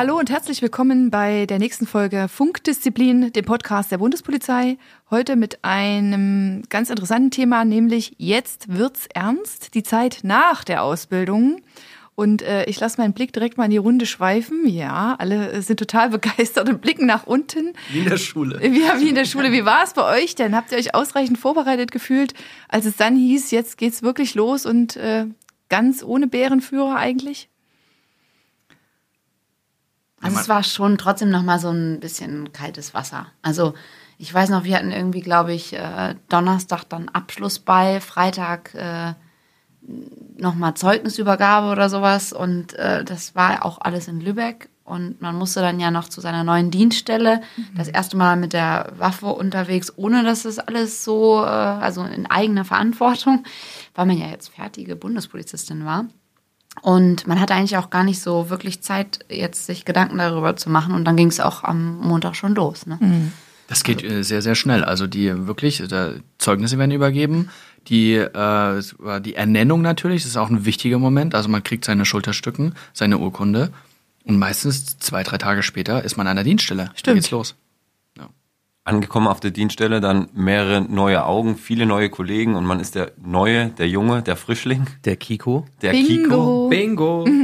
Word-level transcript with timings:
Hallo 0.00 0.18
und 0.18 0.30
herzlich 0.30 0.62
willkommen 0.62 1.10
bei 1.10 1.44
der 1.44 1.58
nächsten 1.58 1.86
Folge 1.86 2.26
Funkdisziplin, 2.26 3.34
dem 3.34 3.44
Podcast 3.44 3.92
der 3.92 3.98
Bundespolizei. 3.98 4.78
Heute 5.10 5.36
mit 5.36 5.62
einem 5.62 6.62
ganz 6.70 6.88
interessanten 6.88 7.30
Thema, 7.30 7.66
nämlich 7.66 8.14
jetzt 8.16 8.74
wird's 8.74 9.08
ernst, 9.12 9.74
die 9.74 9.82
Zeit 9.82 10.20
nach 10.22 10.64
der 10.64 10.84
Ausbildung. 10.84 11.60
Und 12.14 12.40
äh, 12.40 12.64
ich 12.64 12.80
lasse 12.80 12.98
meinen 12.98 13.12
Blick 13.12 13.34
direkt 13.34 13.58
mal 13.58 13.66
in 13.66 13.72
die 13.72 13.76
Runde 13.76 14.06
schweifen. 14.06 14.66
Ja, 14.66 15.16
alle 15.18 15.60
sind 15.60 15.78
total 15.78 16.08
begeistert 16.18 16.70
und 16.70 16.80
blicken 16.80 17.04
nach 17.04 17.26
unten. 17.26 17.74
Wie 17.92 17.98
in 17.98 18.08
der 18.08 18.16
Schule. 18.16 18.66
Ja, 18.66 18.98
wie 19.00 19.10
in 19.10 19.14
der 19.16 19.26
Schule. 19.26 19.52
Wie 19.52 19.66
war 19.66 19.84
es 19.84 19.92
bei 19.92 20.18
euch 20.18 20.34
denn? 20.34 20.56
Habt 20.56 20.72
ihr 20.72 20.78
euch 20.78 20.94
ausreichend 20.94 21.36
vorbereitet 21.36 21.92
gefühlt, 21.92 22.32
als 22.70 22.86
es 22.86 22.96
dann 22.96 23.16
hieß, 23.16 23.50
jetzt 23.50 23.76
geht's 23.76 24.02
wirklich 24.02 24.34
los 24.34 24.64
und 24.64 24.96
äh, 24.96 25.26
ganz 25.68 26.02
ohne 26.02 26.26
Bärenführer 26.26 26.96
eigentlich? 26.96 27.50
Also 30.22 30.38
es 30.38 30.48
war 30.48 30.62
schon 30.62 30.98
trotzdem 30.98 31.30
noch 31.30 31.42
mal 31.42 31.58
so 31.58 31.70
ein 31.70 32.00
bisschen 32.00 32.52
kaltes 32.52 32.94
Wasser. 32.94 33.26
Also 33.42 33.74
ich 34.18 34.32
weiß 34.32 34.50
noch, 34.50 34.64
wir 34.64 34.76
hatten 34.76 34.92
irgendwie, 34.92 35.22
glaube 35.22 35.54
ich, 35.54 35.72
äh, 35.72 36.14
Donnerstag 36.28 36.84
dann 36.84 37.08
Abschlussball, 37.08 38.02
Freitag 38.02 38.74
äh, 38.74 39.14
nochmal 40.36 40.74
Zeugnisübergabe 40.74 41.68
oder 41.68 41.88
sowas. 41.88 42.34
Und 42.34 42.74
äh, 42.74 43.02
das 43.02 43.34
war 43.34 43.64
auch 43.64 43.80
alles 43.80 44.08
in 44.08 44.20
Lübeck. 44.20 44.68
Und 44.84 45.22
man 45.22 45.36
musste 45.36 45.60
dann 45.60 45.80
ja 45.80 45.90
noch 45.90 46.08
zu 46.08 46.20
seiner 46.20 46.44
neuen 46.44 46.70
Dienststelle. 46.70 47.40
Mhm. 47.56 47.76
Das 47.76 47.88
erste 47.88 48.16
Mal 48.16 48.36
mit 48.36 48.52
der 48.52 48.92
Waffe 48.98 49.26
unterwegs, 49.26 49.92
ohne 49.96 50.24
dass 50.24 50.44
es 50.44 50.58
alles 50.58 51.04
so, 51.04 51.42
äh, 51.42 51.46
also 51.46 52.02
in 52.02 52.26
eigener 52.26 52.64
Verantwortung, 52.64 53.44
weil 53.94 54.06
man 54.06 54.18
ja 54.18 54.26
jetzt 54.26 54.48
fertige 54.48 54.96
Bundespolizistin 54.96 55.84
war. 55.84 56.06
Und 56.82 57.26
man 57.26 57.40
hatte 57.40 57.54
eigentlich 57.54 57.76
auch 57.76 57.90
gar 57.90 58.04
nicht 58.04 58.20
so 58.20 58.50
wirklich 58.50 58.82
Zeit, 58.82 59.20
jetzt 59.28 59.66
sich 59.66 59.84
Gedanken 59.84 60.18
darüber 60.18 60.56
zu 60.56 60.70
machen. 60.70 60.94
Und 60.94 61.04
dann 61.04 61.16
ging 61.16 61.28
es 61.28 61.40
auch 61.40 61.64
am 61.64 61.98
Montag 62.00 62.36
schon 62.36 62.54
los. 62.54 62.86
Ne? 62.86 62.98
Mhm. 63.00 63.32
Das 63.68 63.84
geht 63.84 64.02
äh, 64.02 64.22
sehr, 64.22 64.42
sehr 64.42 64.54
schnell. 64.54 64.82
Also 64.84 65.06
die 65.06 65.46
wirklich, 65.46 65.82
da 65.88 66.12
Zeugnisse 66.38 66.78
werden 66.78 66.90
übergeben. 66.90 67.50
Die, 67.88 68.14
äh, 68.14 68.82
die 69.20 69.34
Ernennung 69.34 69.80
natürlich, 69.82 70.22
das 70.22 70.32
ist 70.32 70.36
auch 70.36 70.50
ein 70.50 70.64
wichtiger 70.64 70.98
Moment. 70.98 71.34
Also 71.34 71.48
man 71.48 71.62
kriegt 71.62 71.84
seine 71.84 72.04
Schulterstücken, 72.04 72.74
seine 72.92 73.18
Urkunde. 73.18 73.72
Und 74.24 74.38
meistens 74.38 74.98
zwei, 74.98 75.22
drei 75.22 75.38
Tage 75.38 75.62
später 75.62 76.04
ist 76.04 76.16
man 76.16 76.26
an 76.26 76.36
der 76.36 76.44
Dienststelle. 76.44 76.90
Stimmt. 76.94 77.06
Da 77.06 77.12
geht's 77.14 77.30
los. 77.30 77.54
Angekommen 78.90 79.28
auf 79.28 79.40
der 79.40 79.50
Dienststelle, 79.50 80.00
dann 80.00 80.28
mehrere 80.34 80.80
neue 80.80 81.24
Augen, 81.24 81.56
viele 81.56 81.86
neue 81.86 82.10
Kollegen 82.10 82.54
und 82.56 82.64
man 82.64 82.80
ist 82.80 82.94
der 82.94 83.12
Neue, 83.22 83.68
der 83.68 83.88
Junge, 83.88 84.22
der 84.22 84.36
Frischling. 84.36 84.86
Der 85.04 85.16
Kiko. 85.16 85.66
Der 85.82 85.92
Bingo. 85.92 86.68
Kiko. 86.68 86.68
Bingo. 86.68 87.26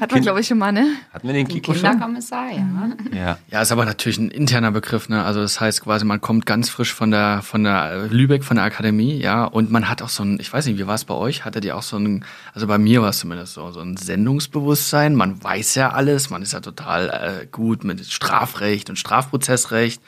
Hat 0.00 0.12
man, 0.12 0.20
glaube 0.20 0.40
ich, 0.40 0.46
schon 0.46 0.58
mal, 0.58 0.72
ne? 0.72 0.86
Hatten 1.12 1.26
wir 1.26 1.34
den 1.34 1.48
Kiko 1.48 1.72
schon? 1.72 1.82
Kinderkommissar, 1.82 2.50
ja. 2.50 2.66
Ja. 3.14 3.38
Ja, 3.50 3.62
ist 3.62 3.72
aber 3.72 3.84
natürlich 3.84 4.18
ein 4.18 4.30
interner 4.30 4.70
Begriff, 4.70 5.08
ne? 5.08 5.24
Also 5.24 5.40
das 5.40 5.60
heißt 5.60 5.82
quasi, 5.82 6.04
man 6.04 6.20
kommt 6.20 6.44
ganz 6.44 6.68
frisch 6.68 6.92
von 6.92 7.10
der 7.10 7.40
von 7.42 7.64
der 7.64 8.06
Lübeck, 8.08 8.44
von 8.44 8.56
der 8.56 8.64
Akademie, 8.64 9.18
ja, 9.18 9.44
und 9.44 9.70
man 9.70 9.88
hat 9.88 10.02
auch 10.02 10.08
so 10.08 10.22
ein, 10.22 10.38
ich 10.40 10.52
weiß 10.52 10.66
nicht, 10.66 10.78
wie 10.78 10.86
war 10.86 10.94
es 10.94 11.04
bei 11.04 11.14
euch? 11.14 11.44
Hattet 11.44 11.64
ihr 11.64 11.76
auch 11.76 11.82
so 11.82 11.96
ein, 11.96 12.24
also 12.52 12.66
bei 12.66 12.78
mir 12.78 13.02
war 13.02 13.10
es 13.10 13.18
zumindest 13.18 13.54
so, 13.54 13.70
so 13.70 13.80
ein 13.80 13.96
Sendungsbewusstsein. 13.96 15.14
Man 15.14 15.42
weiß 15.42 15.74
ja 15.76 15.90
alles, 15.90 16.30
man 16.30 16.42
ist 16.42 16.52
ja 16.52 16.60
total 16.60 17.40
äh, 17.42 17.46
gut 17.46 17.84
mit 17.84 18.04
Strafrecht 18.04 18.90
und 18.90 18.98
Strafprozessrecht. 18.98 20.02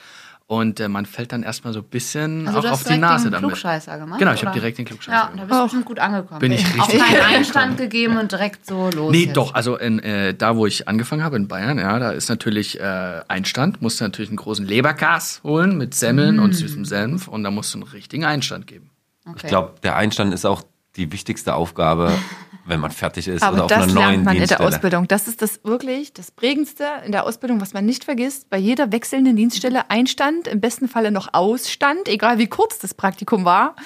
Und 0.50 0.80
äh, 0.80 0.88
man 0.88 1.04
fällt 1.04 1.32
dann 1.32 1.42
erstmal 1.42 1.74
so 1.74 1.80
ein 1.80 1.84
bisschen 1.84 2.48
Also 2.48 2.60
auch 2.60 2.62
du 2.62 2.68
auf 2.70 2.80
hast 2.80 2.88
die 2.88 2.96
Nase 2.96 3.24
den 3.26 3.32
damit. 3.32 3.48
Klugscheißer 3.50 3.98
gemacht? 3.98 4.18
Genau, 4.18 4.32
ich 4.32 4.42
habe 4.42 4.54
direkt 4.58 4.78
den 4.78 4.86
Klugscheißer 4.86 5.14
Ja, 5.14 5.24
da 5.24 5.30
gemacht. 5.32 5.48
bist 5.48 5.58
du 5.60 5.62
bestimmt 5.64 5.84
gut 5.84 5.98
angekommen. 5.98 6.40
Bin 6.40 6.52
ich 6.52 6.64
Auch 6.80 6.88
richtig 6.88 7.00
keinen 7.02 7.14
gut 7.16 7.26
Einstand 7.36 7.76
gegeben 7.76 8.16
und 8.16 8.32
direkt 8.32 8.64
so 8.64 8.88
los. 8.90 9.12
Nee, 9.12 9.24
jetzt. 9.26 9.36
doch, 9.36 9.52
also 9.52 9.76
in, 9.76 9.98
äh, 9.98 10.32
da, 10.32 10.56
wo 10.56 10.64
ich 10.64 10.88
angefangen 10.88 11.22
habe, 11.22 11.36
in 11.36 11.48
Bayern, 11.48 11.76
ja, 11.78 11.98
da 11.98 12.12
ist 12.12 12.30
natürlich 12.30 12.80
äh, 12.80 13.20
Einstand, 13.28 13.82
musst 13.82 14.00
du 14.00 14.04
natürlich 14.04 14.30
einen 14.30 14.38
großen 14.38 14.66
Leberkas 14.66 15.42
holen 15.44 15.76
mit 15.76 15.94
Semmeln 15.94 16.36
Mm. 16.36 16.40
und 16.42 16.52
süßem 16.54 16.86
Senf 16.86 17.28
und 17.28 17.44
da 17.44 17.50
musst 17.50 17.74
du 17.74 17.80
einen 17.80 17.88
richtigen 17.88 18.24
Einstand 18.24 18.66
geben. 18.66 18.88
Okay. 19.26 19.40
Ich 19.42 19.48
glaube, 19.48 19.74
der 19.82 19.96
Einstand 19.96 20.32
ist 20.32 20.46
auch 20.46 20.62
die 20.96 21.12
wichtigste 21.12 21.54
Aufgabe, 21.56 22.10
wenn 22.68 22.80
man 22.80 22.90
fertig 22.90 23.28
ist 23.28 23.42
Aber 23.42 23.54
oder 23.54 23.64
auf 23.64 23.68
das 23.68 23.82
einer 23.84 23.92
lernt 23.92 24.12
neuen 24.12 24.24
man 24.24 24.36
in 24.36 24.46
der. 24.46 24.60
Ausbildung. 24.60 25.08
Das 25.08 25.28
ist 25.28 25.42
das 25.42 25.60
wirklich 25.64 26.12
das 26.12 26.30
Prägendste 26.30 26.84
in 27.04 27.12
der 27.12 27.24
Ausbildung, 27.24 27.60
was 27.60 27.72
man 27.72 27.84
nicht 27.84 28.04
vergisst. 28.04 28.50
Bei 28.50 28.58
jeder 28.58 28.92
wechselnden 28.92 29.36
Dienststelle 29.36 29.90
Einstand, 29.90 30.46
im 30.46 30.60
besten 30.60 30.88
Falle 30.88 31.10
noch 31.10 31.32
Ausstand, 31.32 32.08
egal 32.08 32.38
wie 32.38 32.46
kurz 32.46 32.78
das 32.78 32.94
Praktikum 32.94 33.44
war, 33.44 33.76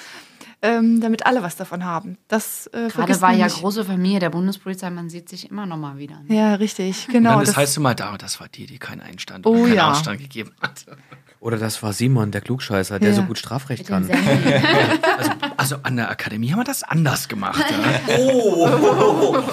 ähm, 0.63 1.01
damit 1.01 1.25
alle 1.27 1.43
was 1.43 1.55
davon 1.57 1.83
haben. 1.85 2.17
Das 2.29 2.67
äh, 2.73 2.87
Gerade 2.87 3.19
war 3.21 3.33
ja 3.33 3.45
nicht. 3.45 3.57
große 3.59 3.83
Familie 3.85 4.19
der 4.19 4.29
Bundespolizei, 4.31 4.89
man 4.89 5.09
sieht 5.09 5.29
sich 5.29 5.51
immer 5.51 5.65
noch 5.65 5.77
mal 5.77 5.97
wieder. 5.97 6.15
Ne? 6.27 6.35
Ja, 6.35 6.55
richtig, 6.55 7.07
Und 7.07 7.13
genau. 7.13 7.35
dann 7.35 7.45
das, 7.45 7.55
heißt 7.57 7.77
immer, 7.77 7.93
da, 7.93 8.17
das 8.17 8.39
war 8.39 8.47
die, 8.47 8.65
die 8.65 8.79
keinen 8.79 9.01
Einstand 9.01 9.45
Oh 9.45 9.51
oder 9.51 9.63
keinen 9.63 9.75
ja. 9.75 9.91
Ausstand 9.91 10.19
gegeben 10.19 10.51
hat. 10.61 10.85
Oder 11.41 11.57
das 11.57 11.83
war 11.83 11.91
Simon, 11.91 12.31
der 12.31 12.39
Klugscheißer, 12.39 12.99
der 12.99 13.09
Ja. 13.09 13.15
so 13.17 13.23
gut 13.23 13.37
Strafrecht 13.37 13.89
Mit 13.89 14.07
kann. 14.09 14.09
Also, 15.17 15.31
also 15.57 15.75
an 15.83 15.97
der 15.97 16.09
Akademie 16.09 16.51
haben 16.51 16.59
wir 16.59 16.63
das 16.63 16.83
anders 16.83 17.27
gemacht. 17.27 17.63
Ja. 17.69 18.69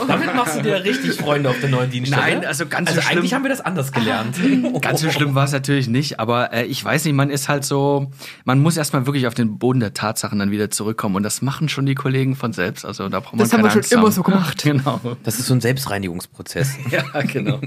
Damit 0.06 0.34
machst 0.34 0.56
du 0.58 0.62
dir 0.62 0.82
richtig 0.84 1.12
Freunde 1.14 1.50
auf 1.50 1.58
der 1.60 1.68
neuen 1.68 1.90
Dienststelle. 1.90 2.22
Nein, 2.40 2.44
also 2.46 2.66
ganz 2.66 2.88
also 2.90 3.00
so 3.00 3.06
schlimm. 3.06 3.18
eigentlich 3.18 3.34
haben 3.34 3.42
wir 3.42 3.50
das 3.50 3.60
anders 3.60 3.92
gelernt. 3.92 4.36
Ganz 4.80 5.00
so 5.00 5.10
schlimm 5.10 5.34
war 5.34 5.44
es 5.44 5.52
natürlich 5.52 5.88
nicht, 5.88 6.18
aber 6.20 6.52
äh, 6.52 6.64
ich 6.64 6.82
weiß 6.84 7.04
nicht, 7.04 7.14
man 7.14 7.28
ist 7.30 7.48
halt 7.48 7.64
so, 7.64 8.10
man 8.44 8.60
muss 8.60 8.76
erstmal 8.76 9.06
wirklich 9.06 9.26
auf 9.26 9.34
den 9.34 9.58
Boden 9.58 9.80
der 9.80 9.92
Tatsachen 9.92 10.38
dann 10.38 10.50
wieder 10.50 10.70
zurückkommen 11.00 11.16
und 11.16 11.22
das 11.22 11.42
machen 11.42 11.68
schon 11.68 11.86
die 11.86 11.94
Kollegen 11.94 12.36
von 12.36 12.52
selbst. 12.52 12.84
Also 12.84 13.08
da 13.08 13.20
braucht 13.20 13.32
man 13.32 13.38
Das 13.40 13.52
haben 13.52 13.62
wir 13.62 13.70
schon 13.70 13.78
Angst 13.80 13.92
immer 13.92 14.02
haben. 14.02 14.12
so 14.12 14.22
gemacht. 14.22 14.62
Genau. 14.70 15.00
Das 15.24 15.38
ist 15.38 15.46
so 15.46 15.54
ein 15.54 15.60
Selbstreinigungsprozess. 15.60 16.76
Ja, 16.90 17.02
genau. 17.22 17.60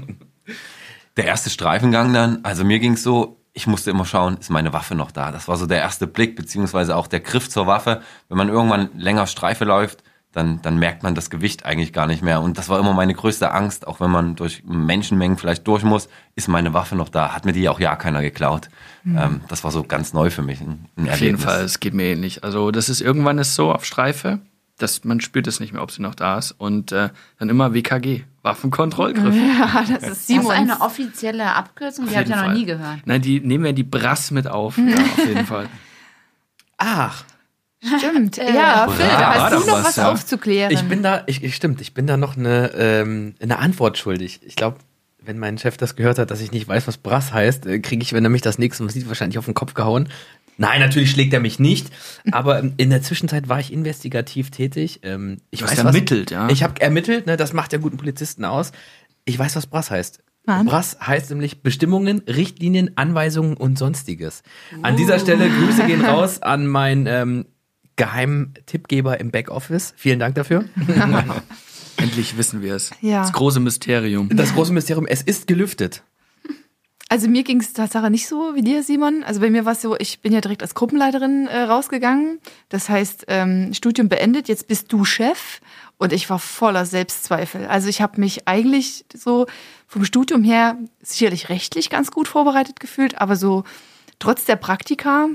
Der 1.16 1.24
erste 1.24 1.50
Streifengang 1.50 2.12
dann, 2.12 2.40
also 2.44 2.64
mir 2.64 2.78
ging's 2.78 3.02
so, 3.02 3.40
ich 3.52 3.66
musste 3.66 3.90
immer 3.90 4.04
schauen, 4.04 4.36
ist 4.38 4.50
meine 4.50 4.72
Waffe 4.72 4.94
noch 4.94 5.10
da? 5.10 5.30
Das 5.30 5.48
war 5.48 5.56
so 5.56 5.66
der 5.66 5.78
erste 5.78 6.06
Blick, 6.06 6.36
beziehungsweise 6.36 6.96
auch 6.96 7.06
der 7.06 7.20
Griff 7.20 7.48
zur 7.48 7.66
Waffe. 7.66 8.02
Wenn 8.28 8.38
man 8.38 8.48
irgendwann 8.48 8.90
länger 8.96 9.26
Streife 9.26 9.64
läuft, 9.64 10.02
dann, 10.34 10.60
dann 10.62 10.78
merkt 10.78 11.02
man 11.02 11.14
das 11.14 11.30
Gewicht 11.30 11.64
eigentlich 11.64 11.92
gar 11.92 12.06
nicht 12.06 12.22
mehr. 12.22 12.42
Und 12.42 12.58
das 12.58 12.68
war 12.68 12.78
immer 12.80 12.92
meine 12.92 13.14
größte 13.14 13.52
Angst, 13.52 13.86
auch 13.86 14.00
wenn 14.00 14.10
man 14.10 14.34
durch 14.34 14.64
Menschenmengen 14.66 15.38
vielleicht 15.38 15.66
durch 15.66 15.84
muss, 15.84 16.08
ist 16.34 16.48
meine 16.48 16.74
Waffe 16.74 16.96
noch 16.96 17.08
da? 17.08 17.32
Hat 17.34 17.44
mir 17.44 17.52
die 17.52 17.68
auch 17.68 17.78
ja 17.78 17.94
keiner 17.94 18.20
geklaut? 18.20 18.68
Ähm, 19.06 19.42
das 19.48 19.64
war 19.64 19.70
so 19.70 19.82
ganz 19.84 20.12
neu 20.12 20.30
für 20.30 20.42
mich. 20.42 20.60
Ein, 20.60 20.86
ein 20.96 21.08
Auf 21.08 21.20
jeden. 21.20 21.38
Fall, 21.38 21.62
es 21.62 21.78
geht 21.78 21.94
mir 21.94 22.04
ähnlich. 22.04 22.42
Also 22.42 22.70
das 22.70 22.88
ist 22.88 23.00
irgendwann 23.00 23.38
ist 23.38 23.54
so 23.54 23.72
auf 23.72 23.84
Streife, 23.84 24.40
dass 24.78 25.04
man 25.04 25.20
spürt 25.20 25.46
es 25.46 25.60
nicht 25.60 25.72
mehr, 25.72 25.82
ob 25.82 25.90
sie 25.90 26.02
noch 26.02 26.14
da 26.14 26.38
ist. 26.38 26.52
Und 26.52 26.90
äh, 26.90 27.10
dann 27.38 27.48
immer 27.48 27.74
WKG, 27.74 28.24
Waffenkontrollgriff. 28.42 29.34
ja, 29.58 29.84
das 29.88 30.02
ist 30.02 30.30
Das 30.30 30.36
ist 30.36 30.50
eine 30.50 30.80
offizielle 30.80 31.54
Abkürzung, 31.54 32.06
die 32.06 32.10
Auf 32.10 32.16
habe 32.16 32.24
ich 32.24 32.30
ja 32.30 32.46
noch 32.46 32.54
nie 32.54 32.64
gehört. 32.64 33.00
Nein, 33.04 33.22
die 33.22 33.40
nehmen 33.40 33.64
wir 33.64 33.72
die 33.72 33.84
Brass 33.84 34.30
mit 34.30 34.46
auf. 34.48 34.78
Ja, 34.84 34.96
auf 34.96 35.26
jeden 35.26 35.46
Fall. 35.46 35.68
Ach, 36.76 37.24
Stimmt. 37.98 38.36
ja, 38.54 38.88
Phil, 38.88 39.06
da 39.06 39.34
hast 39.34 39.52
du 39.52 39.58
noch 39.58 39.78
was, 39.78 39.84
was 39.84 39.96
ja. 39.96 40.12
aufzuklären. 40.12 40.72
ich 40.72 40.82
bin 40.82 41.02
da, 41.02 41.22
ich, 41.26 41.42
ich 41.42 41.54
stimmt, 41.54 41.80
ich 41.80 41.94
bin 41.94 42.06
da 42.06 42.16
noch 42.16 42.36
eine, 42.36 42.72
ähm, 42.76 43.34
eine 43.40 43.58
Antwort 43.58 43.98
schuldig. 43.98 44.40
Ich 44.44 44.56
glaube, 44.56 44.78
wenn 45.20 45.38
mein 45.38 45.58
Chef 45.58 45.76
das 45.76 45.96
gehört 45.96 46.18
hat, 46.18 46.30
dass 46.30 46.40
ich 46.40 46.52
nicht 46.52 46.68
weiß, 46.68 46.86
was 46.86 46.98
Brass 46.98 47.32
heißt, 47.32 47.66
äh, 47.66 47.78
kriege 47.80 48.02
ich, 48.02 48.12
wenn 48.12 48.24
er 48.24 48.30
mich 48.30 48.42
das 48.42 48.58
nächste 48.58 48.82
Mal 48.82 48.90
sieht, 48.90 49.08
wahrscheinlich 49.08 49.38
auf 49.38 49.44
den 49.44 49.54
Kopf 49.54 49.74
gehauen. 49.74 50.08
Nein, 50.56 50.80
natürlich 50.80 51.10
schlägt 51.10 51.32
er 51.32 51.40
mich 51.40 51.58
nicht. 51.58 51.88
Aber 52.30 52.60
ähm, 52.60 52.74
in 52.76 52.90
der 52.90 53.02
Zwischenzeit 53.02 53.48
war 53.48 53.58
ich 53.58 53.72
investigativ 53.72 54.50
tätig. 54.50 55.00
Ähm, 55.02 55.38
ich 55.50 55.60
Du 55.60 55.66
hast 55.66 55.72
weiß, 55.72 55.84
ermittelt, 55.84 56.30
ja? 56.30 56.48
Ich 56.48 56.62
habe 56.62 56.80
ermittelt, 56.80 57.26
ne, 57.26 57.36
das 57.36 57.52
macht 57.52 57.72
ja 57.72 57.78
guten 57.78 57.96
Polizisten 57.96 58.44
aus. 58.44 58.72
Ich 59.24 59.38
weiß, 59.38 59.56
was 59.56 59.66
Brass 59.66 59.90
heißt. 59.90 60.22
Mann. 60.46 60.66
Brass 60.66 60.98
heißt 61.00 61.30
nämlich 61.30 61.62
Bestimmungen, 61.62 62.20
Richtlinien, 62.28 62.90
Anweisungen 62.96 63.56
und 63.56 63.78
sonstiges. 63.78 64.42
An 64.82 64.96
dieser 64.96 65.18
Stelle 65.18 65.48
Grüße 65.48 65.84
gehen 65.86 66.04
raus 66.04 66.42
an 66.42 66.66
meinen 66.66 67.06
ähm, 67.06 67.46
geheimen 67.96 68.54
Tippgeber 68.66 69.20
im 69.20 69.30
Backoffice. 69.30 69.94
Vielen 69.96 70.18
Dank 70.18 70.34
dafür. 70.34 70.64
Endlich 71.96 72.36
wissen 72.36 72.62
wir 72.62 72.74
es. 72.74 72.90
Ja. 73.00 73.22
Das 73.22 73.32
große 73.32 73.60
Mysterium. 73.60 74.28
Das 74.34 74.54
große 74.54 74.72
Mysterium, 74.72 75.06
es 75.06 75.22
ist 75.22 75.46
gelüftet. 75.46 76.02
Also 77.08 77.28
mir 77.28 77.44
ging 77.44 77.60
es 77.60 77.72
Tatsache 77.74 78.10
nicht 78.10 78.26
so 78.26 78.54
wie 78.54 78.62
dir, 78.62 78.82
Simon. 78.82 79.22
Also 79.24 79.40
bei 79.40 79.50
mir 79.50 79.64
war 79.64 79.72
es 79.72 79.82
so, 79.82 79.96
ich 79.98 80.20
bin 80.20 80.32
ja 80.32 80.40
direkt 80.40 80.62
als 80.62 80.74
Gruppenleiterin 80.74 81.46
äh, 81.46 81.60
rausgegangen. 81.60 82.40
Das 82.70 82.88
heißt, 82.88 83.26
ähm, 83.28 83.72
Studium 83.74 84.08
beendet, 84.08 84.48
jetzt 84.48 84.66
bist 84.68 84.92
du 84.92 85.04
Chef. 85.04 85.60
Und 85.96 86.12
ich 86.12 86.28
war 86.28 86.38
voller 86.38 86.86
Selbstzweifel. 86.86 87.66
Also 87.66 87.88
ich 87.88 88.02
habe 88.02 88.20
mich 88.20 88.48
eigentlich 88.48 89.04
so 89.14 89.46
vom 89.86 90.04
Studium 90.04 90.42
her 90.42 90.76
sicherlich 91.02 91.50
rechtlich 91.50 91.88
ganz 91.88 92.10
gut 92.10 92.26
vorbereitet 92.26 92.80
gefühlt, 92.80 93.20
aber 93.20 93.36
so 93.36 93.62
trotz 94.18 94.44
der 94.44 94.56
Praktika 94.56 95.28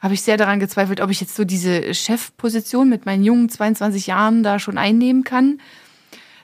habe 0.00 0.14
ich 0.14 0.22
sehr 0.22 0.36
daran 0.36 0.60
gezweifelt, 0.60 1.00
ob 1.00 1.10
ich 1.10 1.20
jetzt 1.20 1.36
so 1.36 1.44
diese 1.44 1.92
Chefposition 1.94 2.88
mit 2.88 3.06
meinen 3.06 3.22
jungen 3.22 3.48
22 3.48 4.06
Jahren 4.06 4.42
da 4.42 4.58
schon 4.58 4.78
einnehmen 4.78 5.24
kann. 5.24 5.60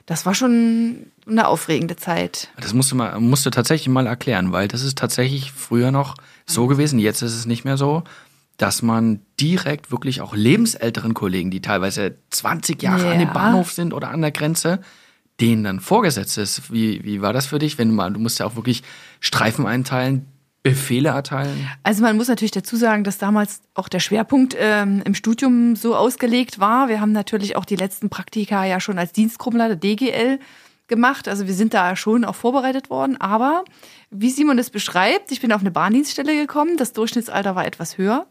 das 0.05 0.25
war 0.25 0.33
schon 0.35 1.07
eine 1.27 1.47
aufregende 1.47 1.97
Zeit. 1.97 2.49
Das 2.61 2.73
musst 2.73 2.91
du, 2.91 2.95
mal, 2.95 3.19
musst 3.19 3.45
du 3.45 3.49
tatsächlich 3.49 3.89
mal 3.89 4.07
erklären, 4.07 4.53
weil 4.53 4.67
das 4.69 4.81
ist 4.81 4.97
tatsächlich 4.97 5.51
früher 5.51 5.91
noch 5.91 6.15
so 6.45 6.67
gewesen, 6.67 6.99
jetzt 6.99 7.21
ist 7.21 7.35
es 7.35 7.45
nicht 7.45 7.65
mehr 7.65 7.75
so, 7.75 8.03
dass 8.55 8.81
man 8.81 9.19
direkt 9.39 9.91
wirklich 9.91 10.21
auch 10.21 10.33
lebensälteren 10.35 11.13
Kollegen, 11.13 11.51
die 11.51 11.61
teilweise 11.61 12.15
20 12.29 12.81
Jahre 12.81 13.09
an 13.11 13.19
dem 13.19 13.27
Ja. 13.27 13.33
Bahnhof 13.33 13.71
sind 13.73 13.93
oder 13.93 14.09
an 14.09 14.21
der 14.21 14.31
Grenze, 14.31 14.79
denen 15.41 15.63
dann 15.65 15.79
vorgesetzt 15.81 16.37
ist. 16.37 16.71
Wie, 16.71 17.03
wie 17.03 17.21
war 17.21 17.33
das 17.33 17.47
für 17.47 17.59
dich, 17.59 17.77
wenn 17.77 17.89
du 17.89 17.93
mal, 17.95 18.11
du 18.13 18.19
musst 18.19 18.39
ja 18.39 18.45
auch 18.45 18.55
wirklich 18.55 18.83
Streifen 19.19 19.67
einteilen, 19.67 20.25
Befehle 20.69 21.09
erteilen? 21.09 21.69
Also 21.83 22.01
man 22.01 22.17
muss 22.17 22.27
natürlich 22.27 22.51
dazu 22.51 22.75
sagen, 22.75 23.03
dass 23.03 23.17
damals 23.17 23.61
auch 23.73 23.89
der 23.89 23.99
Schwerpunkt 23.99 24.55
ähm, 24.59 25.01
im 25.05 25.15
Studium 25.15 25.75
so 25.75 25.95
ausgelegt 25.95 26.59
war. 26.59 26.89
Wir 26.89 27.01
haben 27.01 27.11
natürlich 27.11 27.55
auch 27.55 27.65
die 27.65 27.75
letzten 27.75 28.09
Praktika 28.09 28.65
ja 28.65 28.79
schon 28.79 28.99
als 28.99 29.11
Dienstgruppenleiter 29.13 29.75
DGL 29.75 30.39
gemacht. 30.87 31.27
Also 31.27 31.47
wir 31.47 31.53
sind 31.53 31.73
da 31.73 31.95
schon 31.95 32.25
auch 32.25 32.35
vorbereitet 32.35 32.89
worden. 32.89 33.19
Aber 33.19 33.63
wie 34.09 34.29
Simon 34.29 34.59
es 34.59 34.69
beschreibt, 34.69 35.31
ich 35.31 35.41
bin 35.41 35.51
auf 35.51 35.61
eine 35.61 35.71
Bahndienststelle 35.71 36.35
gekommen. 36.35 36.77
Das 36.77 36.93
Durchschnittsalter 36.93 37.55
war 37.55 37.65
etwas 37.65 37.97
höher. 37.97 38.27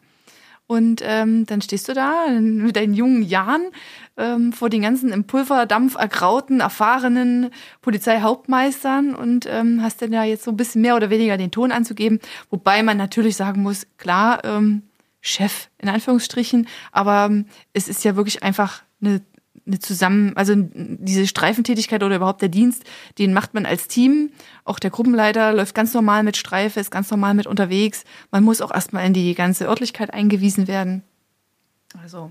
Und 0.66 1.00
ähm, 1.04 1.46
dann 1.46 1.62
stehst 1.62 1.88
du 1.88 1.94
da 1.94 2.26
mit 2.28 2.74
deinen 2.74 2.94
jungen 2.94 3.22
Jahren 3.22 3.68
ähm, 4.16 4.52
vor 4.52 4.68
den 4.68 4.82
ganzen 4.82 5.12
im 5.12 5.24
Pulverdampf 5.24 5.94
ergrauten, 5.96 6.60
erfahrenen 6.60 7.50
Polizeihauptmeistern 7.82 9.14
und 9.14 9.46
ähm, 9.48 9.80
hast 9.82 10.02
dann 10.02 10.12
ja 10.12 10.24
jetzt 10.24 10.44
so 10.44 10.50
ein 10.50 10.56
bisschen 10.56 10.82
mehr 10.82 10.96
oder 10.96 11.08
weniger 11.10 11.36
den 11.36 11.52
Ton 11.52 11.70
anzugeben. 11.70 12.18
Wobei 12.50 12.82
man 12.82 12.96
natürlich 12.96 13.36
sagen 13.36 13.62
muss, 13.62 13.86
klar, 13.96 14.44
ähm, 14.44 14.82
Chef 15.20 15.68
in 15.78 15.88
Anführungsstrichen, 15.88 16.68
aber 16.92 17.26
ähm, 17.26 17.46
es 17.72 17.88
ist 17.88 18.04
ja 18.04 18.16
wirklich 18.16 18.42
einfach 18.42 18.82
eine, 19.00 19.20
eine 19.66 19.78
Zusammen, 19.78 20.36
also 20.36 20.54
diese 20.56 21.26
Streifentätigkeit 21.26 22.02
oder 22.02 22.16
überhaupt 22.16 22.42
der 22.42 22.48
Dienst, 22.48 22.84
den 23.18 23.32
macht 23.32 23.54
man 23.54 23.66
als 23.66 23.88
Team. 23.88 24.30
Auch 24.64 24.78
der 24.78 24.90
Gruppenleiter 24.90 25.52
läuft 25.52 25.74
ganz 25.74 25.94
normal 25.94 26.22
mit 26.22 26.36
Streife, 26.36 26.80
ist 26.80 26.90
ganz 26.90 27.10
normal 27.10 27.34
mit 27.34 27.46
unterwegs. 27.46 28.04
Man 28.30 28.44
muss 28.44 28.60
auch 28.60 28.72
erstmal 28.72 29.06
in 29.06 29.12
die 29.12 29.34
ganze 29.34 29.66
Örtlichkeit 29.66 30.12
eingewiesen 30.12 30.68
werden. 30.68 31.02
Also. 32.02 32.30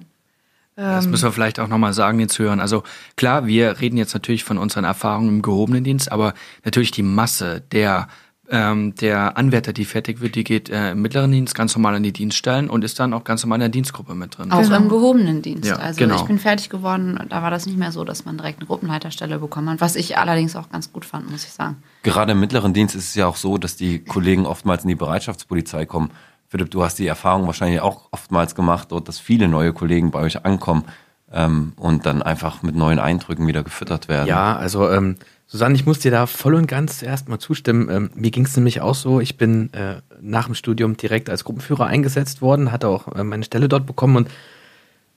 Das 0.77 1.07
müssen 1.07 1.23
wir 1.23 1.31
vielleicht 1.31 1.61
auch 1.61 1.69
nochmal 1.69 1.93
sagen, 1.93 2.19
jetzt 2.19 2.37
hören. 2.37 2.59
Also 2.59 2.83
klar, 3.15 3.47
wir 3.47 3.79
reden 3.79 3.95
jetzt 3.95 4.13
natürlich 4.13 4.43
von 4.43 4.57
unseren 4.57 4.83
Erfahrungen 4.83 5.29
im 5.29 5.41
gehobenen 5.41 5.85
Dienst, 5.85 6.11
aber 6.11 6.33
natürlich 6.65 6.91
die 6.91 7.01
Masse 7.01 7.61
der, 7.71 8.09
ähm, 8.49 8.93
der 8.95 9.37
Anwärter, 9.37 9.73
die 9.73 9.85
fertig 9.85 10.21
wird, 10.21 10.35
die 10.35 10.43
geht 10.43 10.69
äh, 10.69 10.91
im 10.91 11.01
mittleren 11.01 11.31
Dienst 11.31 11.55
ganz 11.55 11.75
normal 11.75 11.95
in 11.95 12.03
die 12.03 12.11
Dienststellen 12.13 12.69
und 12.69 12.83
ist 12.83 12.99
dann 12.99 13.13
auch 13.13 13.23
ganz 13.23 13.43
normal 13.43 13.57
in 13.57 13.61
der 13.61 13.69
Dienstgruppe 13.69 14.13
mit 14.15 14.37
drin. 14.37 14.51
Auch 14.51 14.61
Genau. 14.61 14.75
im 14.77 14.89
gehobenen 14.89 15.41
Dienst. 15.41 15.67
Ja, 15.69 15.77
also 15.77 15.97
genau. 15.99 16.15
ich 16.15 16.21
bin 16.23 16.37
fertig 16.39 16.69
geworden, 16.69 17.19
da 17.29 17.41
war 17.41 17.51
das 17.51 17.65
nicht 17.65 17.77
mehr 17.77 17.91
so, 17.91 18.03
dass 18.03 18.25
man 18.25 18.37
direkt 18.37 18.59
eine 18.59 18.67
Gruppenleiterstelle 18.67 19.39
bekommen 19.39 19.69
hat, 19.69 19.81
was 19.81 19.95
ich 19.95 20.17
allerdings 20.17 20.55
auch 20.55 20.69
ganz 20.69 20.91
gut 20.93 21.05
fand, 21.05 21.29
muss 21.31 21.43
ich 21.43 21.51
sagen. 21.51 21.77
Gerade 22.03 22.33
im 22.33 22.39
mittleren 22.39 22.73
Dienst 22.73 22.95
ist 22.95 23.09
es 23.09 23.15
ja 23.15 23.27
auch 23.27 23.35
so, 23.37 23.57
dass 23.57 23.75
die 23.75 23.99
Kollegen 23.99 24.45
oftmals 24.45 24.83
in 24.83 24.89
die 24.89 24.95
Bereitschaftspolizei 24.95 25.85
kommen. 25.85 26.11
Philipp, 26.47 26.69
du 26.71 26.83
hast 26.83 26.99
die 26.99 27.07
Erfahrung 27.07 27.47
wahrscheinlich 27.47 27.81
auch 27.81 28.09
oftmals 28.11 28.53
gemacht, 28.55 28.91
dort, 28.91 29.07
dass 29.07 29.19
viele 29.19 29.47
neue 29.47 29.73
Kollegen 29.73 30.11
bei 30.11 30.19
euch 30.19 30.45
ankommen 30.45 30.83
ähm, 31.31 31.73
und 31.77 32.05
dann 32.05 32.21
einfach 32.21 32.61
mit 32.63 32.75
neuen 32.75 32.99
Eindrücken 32.99 33.47
wieder 33.47 33.63
gefüttert 33.63 34.07
werden. 34.07 34.27
Ja, 34.27 34.55
also 34.55 34.89
ähm, 34.89 35.15
Susanne, 35.47 35.75
ich 35.75 35.85
muss 35.85 35.99
dir 35.99 36.11
da 36.11 36.25
voll 36.25 36.55
und 36.55 36.67
ganz 36.67 36.99
zuerst 36.99 37.29
mal 37.29 37.39
zustimmen. 37.39 37.89
Ähm, 37.89 38.09
mir 38.15 38.31
ging 38.31 38.45
es 38.45 38.55
nämlich 38.57 38.81
auch 38.81 38.95
so, 38.95 39.19
ich 39.19 39.37
bin 39.37 39.71
äh, 39.73 40.01
nach 40.19 40.45
dem 40.45 40.55
Studium 40.55 40.97
direkt 40.97 41.29
als 41.29 41.43
Gruppenführer 41.43 41.85
eingesetzt 41.85 42.41
worden, 42.41 42.71
hatte 42.71 42.87
auch 42.87 43.15
äh, 43.15 43.23
meine 43.23 43.43
Stelle 43.43 43.69
dort 43.69 43.85
bekommen 43.85 44.17
und 44.17 44.29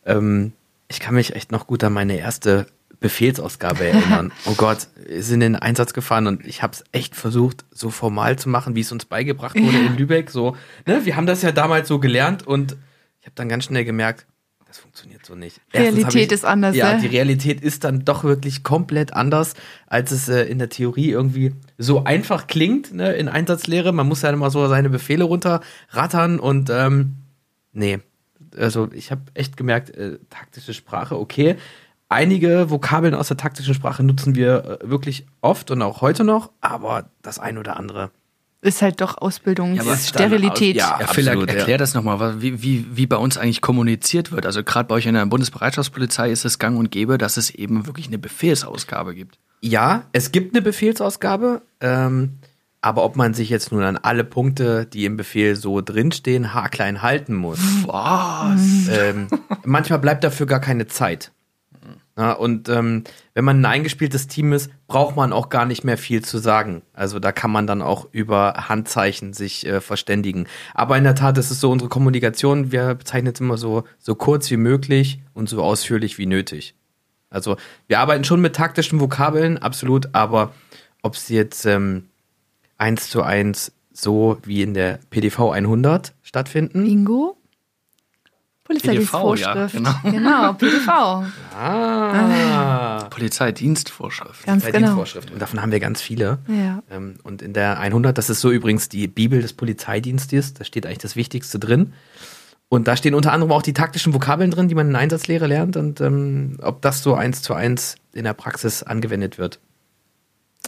ähm, 0.04 0.52
ich 0.88 1.00
kann 1.00 1.14
mich 1.14 1.34
echt 1.34 1.52
noch 1.52 1.66
gut 1.66 1.82
an 1.84 1.92
meine 1.92 2.18
erste 2.18 2.66
Befehlsausgabe 3.00 3.86
erinnern. 3.86 4.32
oh 4.46 4.54
Gott, 4.54 4.88
wir 5.06 5.22
sind 5.22 5.40
in 5.40 5.54
den 5.54 5.62
Einsatz 5.62 5.92
gefahren 5.92 6.26
und 6.26 6.44
ich 6.46 6.62
habe 6.62 6.72
es 6.72 6.84
echt 6.92 7.14
versucht, 7.14 7.64
so 7.70 7.90
formal 7.90 8.38
zu 8.38 8.48
machen, 8.48 8.74
wie 8.74 8.80
es 8.80 8.92
uns 8.92 9.04
beigebracht 9.04 9.58
wurde 9.58 9.78
in 9.86 9.96
Lübeck. 9.96 10.30
So, 10.30 10.56
ne, 10.86 11.04
wir 11.04 11.16
haben 11.16 11.26
das 11.26 11.42
ja 11.42 11.52
damals 11.52 11.88
so 11.88 11.98
gelernt 11.98 12.46
und 12.46 12.76
ich 13.20 13.26
habe 13.26 13.34
dann 13.34 13.48
ganz 13.48 13.64
schnell 13.64 13.84
gemerkt, 13.84 14.26
das 14.68 14.78
funktioniert 14.78 15.24
so 15.24 15.34
nicht. 15.34 15.62
Realität 15.72 16.30
ist 16.30 16.44
anders, 16.44 16.76
Ja, 16.76 16.94
ne? 16.94 17.00
die 17.00 17.06
Realität 17.06 17.62
ist 17.62 17.84
dann 17.84 18.04
doch 18.04 18.22
wirklich 18.22 18.62
komplett 18.62 19.14
anders, 19.14 19.54
als 19.86 20.10
es 20.10 20.28
äh, 20.28 20.42
in 20.42 20.58
der 20.58 20.68
Theorie 20.68 21.08
irgendwie 21.10 21.54
so 21.78 22.04
einfach 22.04 22.46
klingt, 22.46 22.92
ne, 22.92 23.14
in 23.14 23.28
Einsatzlehre. 23.28 23.92
Man 23.92 24.06
muss 24.06 24.20
ja 24.20 24.28
immer 24.30 24.50
so 24.50 24.68
seine 24.68 24.90
Befehle 24.90 25.24
runterrattern 25.24 26.38
und 26.38 26.68
ähm, 26.68 27.16
nee, 27.72 28.00
also 28.58 28.90
ich 28.92 29.10
habe 29.10 29.22
echt 29.32 29.56
gemerkt, 29.56 29.96
äh, 29.96 30.18
taktische 30.28 30.74
Sprache, 30.74 31.18
okay. 31.18 31.56
Einige 32.10 32.70
Vokabeln 32.70 33.14
aus 33.14 33.28
der 33.28 33.36
taktischen 33.38 33.74
Sprache 33.74 34.02
nutzen 34.02 34.34
wir 34.34 34.80
äh, 34.82 34.90
wirklich 34.90 35.26
oft 35.40 35.70
und 35.70 35.80
auch 35.80 36.02
heute 36.02 36.24
noch, 36.24 36.52
aber 36.60 37.10
das 37.22 37.38
ein 37.38 37.56
oder 37.56 37.78
andere. 37.78 38.10
Ist 38.60 38.82
halt 38.82 39.00
doch 39.00 39.18
aber 39.18 39.22
Ausbildungssterilität. 39.22 40.76
Ja, 40.76 40.98
Ja, 41.00 41.06
Phil, 41.06 41.28
absolut, 41.28 41.48
erklär 41.48 41.68
ja. 41.68 41.78
das 41.78 41.94
nochmal, 41.94 42.42
wie, 42.42 42.60
wie, 42.60 42.86
wie 42.90 43.06
bei 43.06 43.16
uns 43.16 43.38
eigentlich 43.38 43.60
kommuniziert 43.60 44.32
wird. 44.32 44.46
Also 44.46 44.64
gerade 44.64 44.88
bei 44.88 44.96
euch 44.96 45.06
in 45.06 45.14
der 45.14 45.26
Bundesbereitschaftspolizei 45.26 46.30
ist 46.32 46.44
es 46.44 46.58
gang 46.58 46.76
und 46.76 46.90
gäbe, 46.90 47.18
dass 47.18 47.36
es 47.36 47.50
eben 47.50 47.86
wirklich 47.86 48.08
eine 48.08 48.18
Befehlsausgabe 48.18 49.14
gibt. 49.14 49.38
Ja, 49.60 50.04
es 50.12 50.32
gibt 50.32 50.54
eine 50.54 50.62
Befehlsausgabe, 50.62 51.62
ähm, 51.80 52.38
aber 52.80 53.04
ob 53.04 53.14
man 53.14 53.32
sich 53.32 53.48
jetzt 53.48 53.70
nun 53.70 53.82
an 53.82 53.96
alle 53.96 54.24
Punkte, 54.24 54.86
die 54.86 55.04
im 55.04 55.16
Befehl 55.16 55.54
so 55.54 55.80
drinstehen, 55.80 56.52
haarklein 56.52 57.02
halten 57.02 57.34
muss. 57.34 57.60
Was? 57.86 58.88
ähm, 58.90 59.28
manchmal 59.64 60.00
bleibt 60.00 60.24
dafür 60.24 60.46
gar 60.46 60.60
keine 60.60 60.88
Zeit. 60.88 61.30
Ja, 62.18 62.32
und 62.32 62.68
ähm, 62.68 63.04
wenn 63.34 63.44
man 63.44 63.60
ein 63.60 63.64
eingespieltes 63.64 64.26
Team 64.26 64.52
ist, 64.52 64.72
braucht 64.88 65.14
man 65.14 65.32
auch 65.32 65.50
gar 65.50 65.66
nicht 65.66 65.84
mehr 65.84 65.96
viel 65.96 66.24
zu 66.24 66.38
sagen. 66.38 66.82
Also 66.92 67.20
da 67.20 67.30
kann 67.30 67.52
man 67.52 67.68
dann 67.68 67.80
auch 67.80 68.08
über 68.10 68.54
Handzeichen 68.68 69.32
sich 69.32 69.64
äh, 69.64 69.80
verständigen. 69.80 70.48
Aber 70.74 70.98
in 70.98 71.04
der 71.04 71.14
Tat 71.14 71.38
ist 71.38 71.52
es 71.52 71.60
so, 71.60 71.70
unsere 71.70 71.88
Kommunikation, 71.88 72.72
wir 72.72 72.96
bezeichnen 72.96 73.32
es 73.32 73.40
immer 73.40 73.56
so, 73.56 73.84
so 74.00 74.16
kurz 74.16 74.50
wie 74.50 74.56
möglich 74.56 75.20
und 75.32 75.48
so 75.48 75.62
ausführlich 75.62 76.18
wie 76.18 76.26
nötig. 76.26 76.74
Also 77.30 77.56
wir 77.86 78.00
arbeiten 78.00 78.24
schon 78.24 78.40
mit 78.40 78.56
taktischen 78.56 78.98
Vokabeln, 78.98 79.56
absolut, 79.56 80.12
aber 80.12 80.52
ob 81.02 81.14
es 81.14 81.28
jetzt 81.28 81.66
ähm, 81.66 82.08
eins 82.78 83.10
zu 83.10 83.22
eins 83.22 83.70
so 83.92 84.38
wie 84.42 84.62
in 84.62 84.74
der 84.74 84.98
PDV 85.10 85.52
100 85.52 86.14
stattfinden, 86.22 86.82
Bingo. 86.82 87.37
Polizeidienstvorschrift. 88.68 89.74
PDV, 89.74 90.04
ja, 90.04 90.10
genau, 90.10 90.52
PDV. 90.58 90.90
ah, 91.58 93.06
Polizeidienstvorschrift. 93.10 94.44
Ganz 94.44 94.64
genau. 94.64 94.78
Dienstvorschrift. 94.78 95.30
Und 95.30 95.40
davon 95.40 95.62
haben 95.62 95.72
wir 95.72 95.80
ganz 95.80 96.00
viele. 96.02 96.38
Ja. 96.46 96.82
Ähm, 96.90 97.14
Und 97.22 97.40
in 97.42 97.54
der 97.54 97.80
100, 97.80 98.16
das 98.16 98.28
ist 98.30 98.40
so 98.40 98.50
übrigens 98.50 98.88
die 98.90 99.08
Bibel 99.08 99.40
des 99.40 99.54
Polizeidienstes, 99.54 100.52
da 100.54 100.64
steht 100.64 100.84
eigentlich 100.86 100.98
das 100.98 101.16
Wichtigste 101.16 101.58
drin. 101.58 101.94
Und 102.68 102.86
da 102.86 102.96
stehen 102.96 103.14
unter 103.14 103.32
anderem 103.32 103.52
auch 103.52 103.62
die 103.62 103.72
taktischen 103.72 104.12
Vokabeln 104.12 104.50
drin, 104.50 104.68
die 104.68 104.74
man 104.74 104.88
in 104.88 104.92
der 104.92 105.00
Einsatzlehre 105.00 105.46
lernt 105.46 105.78
und 105.78 106.02
ähm, 106.02 106.58
ob 106.60 106.82
das 106.82 107.02
so 107.02 107.14
eins 107.14 107.40
zu 107.40 107.54
eins 107.54 107.96
in 108.12 108.24
der 108.24 108.34
Praxis 108.34 108.82
angewendet 108.82 109.38
wird. 109.38 109.58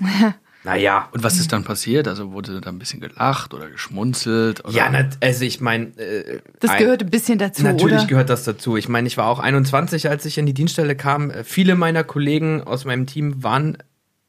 naja. 0.65 1.09
Und 1.13 1.23
was 1.23 1.39
ist 1.39 1.53
dann 1.53 1.65
passiert? 1.65 2.07
Also 2.07 2.33
wurde 2.33 2.61
da 2.61 2.71
ein 2.71 2.79
bisschen 2.79 3.01
gelacht 3.01 3.55
oder 3.55 3.69
geschmunzelt? 3.71 4.65
Oder? 4.65 4.75
Ja, 4.75 4.91
nat- 4.91 5.17
also 5.23 5.45
ich 5.45 5.61
meine, 5.61 5.87
äh, 5.99 6.41
Das 6.61 6.77
gehört 6.77 7.03
ein 7.03 7.11
bisschen 7.11 7.39
dazu, 7.39 7.63
Natürlich 7.63 7.99
oder? 7.99 8.07
gehört 8.07 8.31
das 8.31 8.45
dazu. 8.45 8.77
Ich 8.77 8.89
meine, 8.89 9.07
ich 9.09 9.17
war 9.17 9.27
auch 9.27 9.39
21, 9.39 10.09
als 10.11 10.25
ich 10.27 10.37
in 10.39 10.47
die 10.47 10.55
Dienststelle 10.55 10.97
kam. 10.97 11.31
Äh, 11.31 11.45
Viele 11.45 11.75
meiner 11.77 12.05
Kollegen 12.05 12.63
aus 12.63 12.85
meinem 12.85 13.07
Team 13.07 13.43
waren 13.43 13.79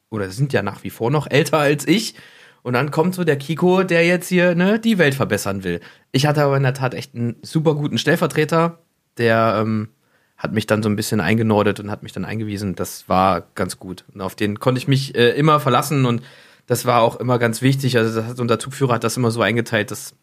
oder 0.10 0.30
sind 0.30 0.54
ja 0.54 0.62
nach 0.62 0.84
wie 0.84 0.90
vor 0.90 1.12
noch 1.12 1.30
älter 1.30 1.58
als 1.60 1.88
ich. 1.88 2.16
Und 2.64 2.74
dann 2.74 2.92
kommt 2.92 3.16
so 3.16 3.24
der 3.24 3.38
Kiko, 3.38 3.84
der 3.84 4.06
jetzt 4.06 4.28
hier 4.30 4.54
ne, 4.56 4.78
die 4.80 4.98
Welt 5.00 5.16
verbessern 5.16 5.64
will. 5.64 5.80
Ich 6.12 6.28
hatte 6.28 6.44
aber 6.44 6.58
in 6.58 6.64
der 6.64 6.74
Tat 6.76 6.94
echt 6.94 7.16
einen 7.16 7.38
super 7.42 7.74
guten 7.76 7.98
Stellvertreter, 7.98 8.80
der 9.18 9.60
ähm, 9.62 9.90
hat 10.42 10.54
mich 10.54 10.66
dann 10.66 10.82
so 10.82 10.90
ein 10.90 10.96
bisschen 10.96 11.22
eingenordet 11.22 11.80
und 11.80 11.92
hat 11.92 12.02
mich 12.02 12.14
dann 12.14 12.26
eingewiesen. 12.26 12.74
Das 12.74 13.08
war 13.08 13.44
ganz 13.54 13.78
gut. 13.78 14.06
Und 14.12 14.22
auf 14.22 14.34
den 14.34 14.60
konnte 14.60 14.80
ich 14.80 14.88
mich 14.88 15.14
äh, 15.14 15.30
immer 15.38 15.60
verlassen 15.60 16.06
und 16.08 16.24
das 16.66 16.86
war 16.86 17.02
auch 17.02 17.18
immer 17.18 17.38
ganz 17.38 17.62
wichtig. 17.62 17.96
Also 17.98 18.16
das 18.16 18.26
hat, 18.26 18.40
unser 18.40 18.58
Zugführer 18.58 18.96
hat 18.96 19.04
das 19.04 19.18
immer 19.18 19.30
so 19.30 19.44
eingeteilt, 19.44 19.92
dass 19.92 20.16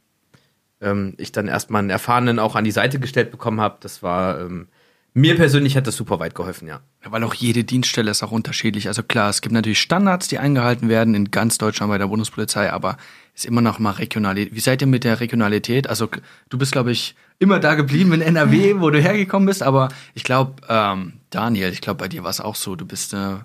ähm, 0.80 1.14
ich 1.18 1.30
dann 1.30 1.46
erstmal 1.46 1.80
einen 1.80 1.90
Erfahrenen 1.90 2.40
auch 2.40 2.56
an 2.56 2.64
die 2.64 2.72
Seite 2.72 2.98
gestellt 2.98 3.30
bekommen 3.30 3.60
habe. 3.60 3.76
Das 3.80 4.02
war 4.02 4.40
ähm, 4.40 4.66
mir 5.14 5.36
persönlich 5.36 5.76
hat 5.76 5.86
das 5.86 5.96
super 5.96 6.20
weit 6.20 6.34
geholfen, 6.34 6.68
ja. 6.68 6.80
Ja, 7.04 7.10
weil 7.10 7.24
auch 7.24 7.34
jede 7.34 7.64
Dienststelle 7.64 8.10
ist 8.10 8.22
auch 8.22 8.30
unterschiedlich. 8.30 8.88
Also 8.88 9.02
klar, 9.02 9.30
es 9.30 9.40
gibt 9.40 9.52
natürlich 9.52 9.80
Standards, 9.80 10.28
die 10.28 10.38
eingehalten 10.38 10.88
werden 10.88 11.14
in 11.14 11.30
ganz 11.30 11.58
Deutschland 11.58 11.90
bei 11.90 11.98
der 11.98 12.06
Bundespolizei, 12.06 12.72
aber 12.72 12.96
ist 13.34 13.46
immer 13.46 13.60
noch 13.60 13.78
mal 13.78 13.92
Regionalität. 13.92 14.54
Wie 14.54 14.60
seid 14.60 14.80
ihr 14.80 14.86
mit 14.86 15.04
der 15.04 15.20
Regionalität? 15.20 15.88
Also 15.88 16.08
du 16.50 16.58
bist, 16.58 16.72
glaube 16.72 16.92
ich, 16.92 17.16
immer 17.38 17.60
da 17.60 17.74
geblieben 17.74 18.12
in 18.12 18.20
NRW, 18.20 18.80
wo 18.80 18.90
du 18.90 19.00
hergekommen 19.00 19.46
bist, 19.46 19.62
aber 19.62 19.88
ich 20.14 20.24
glaube, 20.24 20.62
ähm, 20.68 21.14
Daniel, 21.30 21.70
ich 21.70 21.80
glaube, 21.80 21.98
bei 21.98 22.08
dir 22.08 22.24
war 22.24 22.30
es 22.30 22.40
auch 22.40 22.54
so. 22.54 22.74
Du 22.74 22.84
bist 22.84 23.14
äh, 23.14 23.36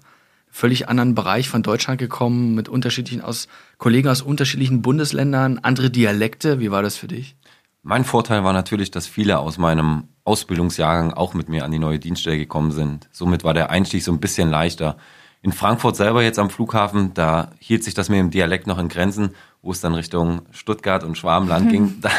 völlig 0.49 0.89
anderen 0.89 1.15
Bereich 1.15 1.49
von 1.49 1.63
Deutschland 1.63 1.99
gekommen, 1.99 2.55
mit 2.55 2.69
unterschiedlichen 2.69 3.21
aus 3.21 3.47
Kollegen 3.77 4.07
aus 4.07 4.21
unterschiedlichen 4.21 4.81
Bundesländern, 4.81 5.59
andere 5.61 5.89
Dialekte. 5.89 6.59
Wie 6.59 6.71
war 6.71 6.81
das 6.81 6.95
für 6.95 7.07
dich? 7.07 7.35
Mein 7.81 8.05
Vorteil 8.05 8.43
war 8.43 8.53
natürlich, 8.53 8.91
dass 8.91 9.07
viele 9.07 9.39
aus 9.39 9.57
meinem 9.57 10.07
Ausbildungsjahrgang 10.23 11.11
auch 11.13 11.33
mit 11.33 11.49
mir 11.49 11.65
an 11.65 11.71
die 11.71 11.79
neue 11.79 11.99
Dienststelle 11.99 12.37
gekommen 12.37 12.71
sind. 12.71 13.09
Somit 13.11 13.43
war 13.43 13.53
der 13.53 13.71
Einstieg 13.71 14.03
so 14.03 14.11
ein 14.11 14.21
bisschen 14.21 14.49
leichter. 14.49 14.97
In 15.41 15.51
Frankfurt 15.51 15.97
selber 15.97 16.23
jetzt 16.23 16.39
am 16.39 16.49
Flughafen, 16.49 17.13
da 17.13 17.51
hielt 17.59 17.83
sich 17.83 17.93
das 17.93 18.07
mir 18.07 18.21
im 18.21 18.31
Dialekt 18.31 18.65
noch 18.65 18.79
in 18.79 18.87
Grenzen, 18.87 19.31
wo 19.63 19.71
es 19.71 19.79
dann 19.79 19.95
Richtung 19.95 20.41
Stuttgart 20.51 21.03
und 21.03 21.17
Schwabenland 21.17 21.71
ging. 21.71 21.95
Da, 22.03 22.09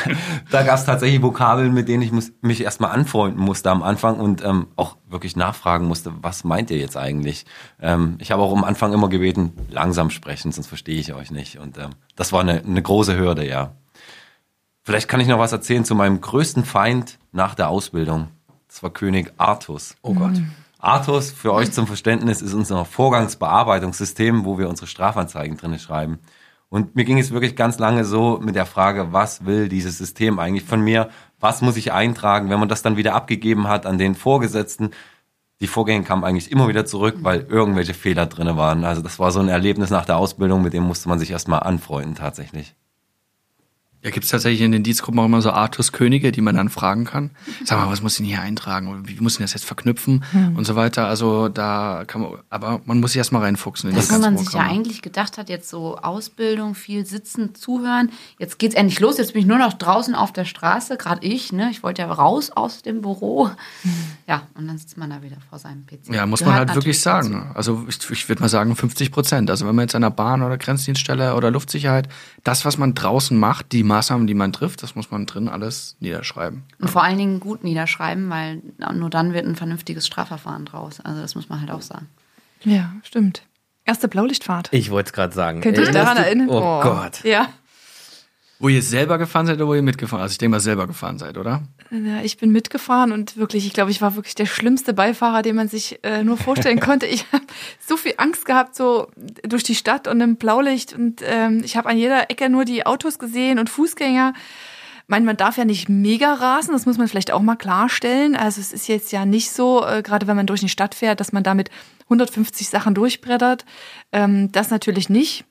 da 0.51 0.63
gab 0.63 0.77
es 0.77 0.87
tatsächlich 0.87 1.23
Vokabeln, 1.23 1.75
mit 1.75 1.89
denen 1.89 2.03
ich 2.03 2.11
muss, 2.11 2.33
mich 2.41 2.63
erstmal 2.63 2.91
anfreunden 2.91 3.41
musste 3.41 3.71
am 3.71 3.83
Anfang 3.83 4.19
und 4.19 4.43
ähm, 4.43 4.69
auch 4.77 4.97
wirklich 5.07 5.37
nachfragen 5.37 5.87
musste, 5.87 6.13
was 6.23 6.43
meint 6.43 6.71
ihr 6.71 6.79
jetzt 6.79 6.97
eigentlich? 6.97 7.45
Ähm, 7.81 8.17
ich 8.19 8.33
habe 8.33 8.43
auch 8.43 8.53
am 8.53 8.65
Anfang 8.65 8.95
immer 8.95 9.11
gebeten, 9.11 9.53
langsam 9.69 10.09
sprechen, 10.09 10.53
sonst 10.53 10.69
verstehe 10.69 10.99
ich 10.99 11.13
euch 11.13 11.31
nicht. 11.31 11.59
Und 11.59 11.77
ähm, 11.77 11.91
das 12.17 12.33
war 12.33 12.41
eine, 12.41 12.63
eine 12.63 12.81
große 12.81 13.17
Hürde, 13.17 13.47
ja. 13.47 13.73
Vielleicht 14.83 15.09
kann 15.09 15.21
ich 15.21 15.29
noch 15.29 15.39
was 15.39 15.53
erzählen 15.53 15.85
zu 15.85 15.95
meinem 15.95 16.21
größten 16.21 16.65
Feind 16.65 17.19
nach 17.33 17.55
der 17.55 17.69
Ausbildung. 17.69 18.29
Das 18.69 18.83
war 18.83 18.91
König 18.91 19.33
Artus. 19.37 19.97
Oh 20.01 20.15
Gott. 20.15 20.41
Artus, 20.79 21.31
für 21.31 21.53
euch 21.53 21.73
zum 21.73 21.87
Verständnis, 21.87 22.43
ist 22.43 22.55
unser 22.55 22.85
Vorgangsbearbeitungssystem, 22.85 24.45
wo 24.45 24.59
wir 24.59 24.69
unsere 24.69 24.87
Strafanzeigen 24.87 25.57
drinne 25.57 25.79
schreiben. 25.79 26.19
Und 26.75 26.97
mir 26.97 27.05
ging 27.05 27.21
es 27.21 27.31
wirklich 27.31 27.55
ganz 27.55 27.79
lange 27.79 28.05
so 28.05 28.41
mit 28.43 28.57
der 28.57 28.67
Frage, 28.67 29.13
was 29.13 29.47
will 29.47 29.69
dieses 29.69 29.97
System 29.97 30.41
eigentlich 30.41 30.65
von 30.65 30.81
mir? 30.81 31.09
Was 31.39 31.63
muss 31.63 31.77
ich 31.77 31.93
eintragen? 31.93 32.51
Wenn 32.51 32.59
man 32.59 32.69
das 32.69 32.83
dann 32.83 32.97
wieder 32.97 33.15
abgegeben 33.15 33.69
hat 33.69 33.87
an 33.87 33.97
den 33.97 34.17
Vorgesetzten, 34.17 34.91
die 35.61 35.69
Vorgänge 35.69 36.03
kamen 36.03 36.25
eigentlich 36.25 36.51
immer 36.51 36.67
wieder 36.67 36.85
zurück, 36.85 37.19
weil 37.21 37.43
irgendwelche 37.43 37.95
Fehler 37.95 38.27
drinne 38.27 38.57
waren. 38.57 38.85
Also 38.85 39.03
das 39.03 39.21
war 39.21 39.31
so 39.31 39.39
ein 39.39 39.49
Erlebnis 39.49 39.91
nach 39.91 40.05
der 40.05 40.17
Ausbildung, 40.17 40.63
mit 40.63 40.73
dem 40.73 40.83
musste 40.83 41.09
man 41.09 41.21
sich 41.21 41.31
erstmal 41.31 41.61
anfreunden 41.61 42.17
tatsächlich. 42.17 42.75
Ja, 44.05 44.11
gibt 44.11 44.25
es 44.25 44.31
tatsächlich 44.31 44.61
in 44.61 44.71
den 44.71 44.83
Dienstgruppen 44.83 45.19
auch 45.19 45.25
immer 45.25 45.41
so 45.41 45.51
Artus-Könige, 45.51 46.31
die 46.31 46.43
man 46.43 46.55
dann 46.55 46.69
fragen 46.69 47.07
kann. 47.07 47.31
Sag 47.65 47.79
mal, 47.79 47.91
was 47.91 48.03
muss 48.03 48.13
ich 48.13 48.19
denn 48.19 48.27
hier 48.27 48.43
eintragen? 48.43 48.89
Und 48.89 49.09
Wie 49.09 49.19
muss 49.19 49.33
ich 49.33 49.39
das 49.39 49.55
jetzt 49.55 49.65
verknüpfen? 49.65 50.23
Und 50.55 50.67
so 50.67 50.77
weiter. 50.77 51.07
Also 51.07 51.49
da 51.49 52.05
kann 52.07 52.21
man, 52.21 52.33
aber 52.51 52.83
man 52.85 53.01
muss 53.01 53.13
sich 53.13 53.19
erstmal 53.19 53.41
reinfuchsen 53.41 53.89
in 53.89 53.97
Das, 53.97 54.13
wo 54.13 54.19
man 54.19 54.37
sich 54.37 54.53
ja 54.53 54.61
eigentlich 54.61 55.01
gedacht 55.01 55.39
hat, 55.39 55.49
jetzt 55.49 55.71
so 55.71 55.97
Ausbildung, 55.97 56.75
viel 56.75 57.07
sitzen, 57.07 57.55
zuhören. 57.55 58.11
Jetzt 58.39 58.59
geht's 58.59 58.75
endlich 58.75 59.01
los. 59.01 59.17
Jetzt 59.17 59.33
bin 59.33 59.41
ich 59.41 59.49
nur 59.49 59.57
noch 59.57 59.73
draußen 59.73 60.15
auf 60.15 60.33
der 60.35 60.45
Straße, 60.45 60.99
gerade 60.99 61.27
ich. 61.27 61.55
Ne? 61.55 61.71
Ich 61.71 61.83
wollte 61.83 62.03
ja 62.03 62.13
raus 62.13 62.51
aus 62.51 62.83
dem 62.83 63.01
Büro. 63.01 63.49
Ja, 64.29 64.43
und 64.53 64.69
dann 64.69 64.77
sitzt 64.77 64.99
man 64.99 65.09
da 65.09 65.23
wieder 65.23 65.37
vor 65.49 65.59
seinem 65.59 65.87
PC. 65.87 66.13
Ja, 66.13 66.27
muss 66.27 66.45
man 66.45 66.53
halt 66.53 66.75
wirklich 66.75 67.01
sagen. 67.01 67.53
Also 67.55 67.87
ich, 67.89 68.11
ich 68.11 68.29
würde 68.29 68.43
mal 68.43 68.51
sagen 68.51 68.77
50 68.77 69.13
Prozent. 69.13 69.49
Also 69.49 69.67
wenn 69.67 69.75
man 69.75 69.85
jetzt 69.85 69.95
an 69.95 70.03
der 70.03 70.11
Bahn 70.11 70.43
oder 70.43 70.59
Grenzdienststelle 70.59 71.35
oder 71.37 71.51
Luftsicherheit, 71.51 72.11
das, 72.43 72.67
was 72.67 72.77
man 72.77 72.95
draußen 72.95 73.39
macht, 73.39 73.73
die 73.73 73.83
Maßnahmen, 73.95 74.27
die 74.27 74.35
man 74.35 74.53
trifft, 74.53 74.83
das 74.83 74.97
muss 74.97 75.11
man 75.13 75.25
drin 75.27 75.49
alles 75.49 75.97
niederschreiben. 76.01 76.65
Und 76.81 76.91
vor 76.91 77.05
allen 77.05 77.17
Dingen 77.19 77.39
gut 77.39 77.63
niederschreiben, 77.63 78.29
weil 78.29 78.61
nur 78.93 79.09
dann 79.09 79.33
wird 79.33 79.47
ein 79.47 79.55
vernünftiges 79.55 80.07
Strafverfahren 80.07 80.65
draus. 80.65 81.01
Also 81.01 81.21
das 81.21 81.37
muss 81.37 81.49
man 81.49 81.61
halt 81.61 81.71
auch 81.71 81.83
sagen. 81.83 82.09
Ja, 82.65 82.93
stimmt. 83.05 83.43
Erste 83.85 84.09
Blaulichtfahrt. 84.09 84.69
Ich 84.73 84.91
wollte 84.91 85.09
es 85.09 85.13
gerade 85.13 85.35
sagen. 85.35 85.61
Könnt 85.61 85.77
ihr 85.77 85.85
euch 85.85 85.91
daran 85.91 86.17
erinnern? 86.17 86.49
Oh, 86.49 86.81
Gott. 86.81 87.23
Ja. 87.23 87.49
Wo 88.61 88.69
ihr 88.69 88.83
selber 88.83 89.19
gefahren 89.19 89.47
seid 89.47 89.57
oder 89.57 89.67
wo 89.67 89.75
ihr 89.75 89.83
mitgefahren 89.83 90.23
Also 90.23 90.33
ich 90.33 90.39
denke 90.39 90.53
mal 90.53 90.61
selber 90.61 90.87
gefahren 90.87 91.19
seid, 91.19 91.39
oder? 91.39 91.63
Ja, 91.91 92.23
ich 92.23 92.37
bin 92.39 92.51
mitgefahren 92.51 93.13
und 93.13 93.37
wirklich, 93.37 93.67
ich 93.67 93.73
glaube, 93.73 93.91
ich 93.91 94.01
war 94.01 94.15
wirklich 94.17 94.35
der 94.35 94.47
schlimmste 94.47 94.95
Beifahrer, 94.95 95.43
den 95.43 95.57
man 95.57 95.69
sich 95.69 95.99
äh, 96.03 96.23
nur 96.23 96.37
vorstellen 96.37 96.81
konnte. 96.81 97.07
Ich 97.07 97.27
habe 97.33 97.45
so 97.85 97.97
viel 97.97 98.15
Angst 98.17 98.45
gehabt, 98.45 98.77
so 98.77 99.09
durch 99.43 99.65
die 99.65 99.75
Stadt 99.75 100.07
und 100.07 100.21
im 100.21 100.37
Blaulicht 100.37 100.93
und 100.93 101.21
ähm, 101.25 101.63
ich 101.65 101.77
habe 101.77 101.89
an 101.89 101.99
jeder 101.99 102.31
Ecke 102.31 102.49
nur 102.49 102.65
die 102.65 102.87
Autos 102.87 103.19
gesehen 103.19 103.59
und 103.59 103.71
Fußgänger. 103.71 104.35
Ich 104.37 105.09
meine, 105.09 105.27
man 105.27 105.37
darf 105.37 105.59
ja 105.59 105.67
nicht 105.67 105.89
mega 105.91 106.33
rasen, 106.33 106.73
das 106.73 106.87
muss 106.87 106.97
man 106.97 107.09
vielleicht 107.09 107.33
auch 107.33 107.43
mal 107.43 107.57
klarstellen. 107.57 108.37
Also 108.37 108.61
es 108.61 108.73
ist 108.73 108.89
jetzt 108.89 109.13
ja 109.13 109.27
nicht 109.27 109.51
so, 109.51 109.85
äh, 109.85 110.01
gerade 110.03 110.27
wenn 110.27 110.37
man 110.37 110.47
durch 110.47 110.61
die 110.61 110.71
Stadt 110.71 110.95
fährt, 110.95 111.21
dass 111.21 111.33
man 111.33 111.43
damit 111.43 111.71
150 112.05 112.69
Sachen 112.69 112.95
durchbrettert. 112.95 113.67
Ähm, 114.13 114.51
das 114.53 114.71
natürlich 114.71 115.11
nicht 115.11 115.45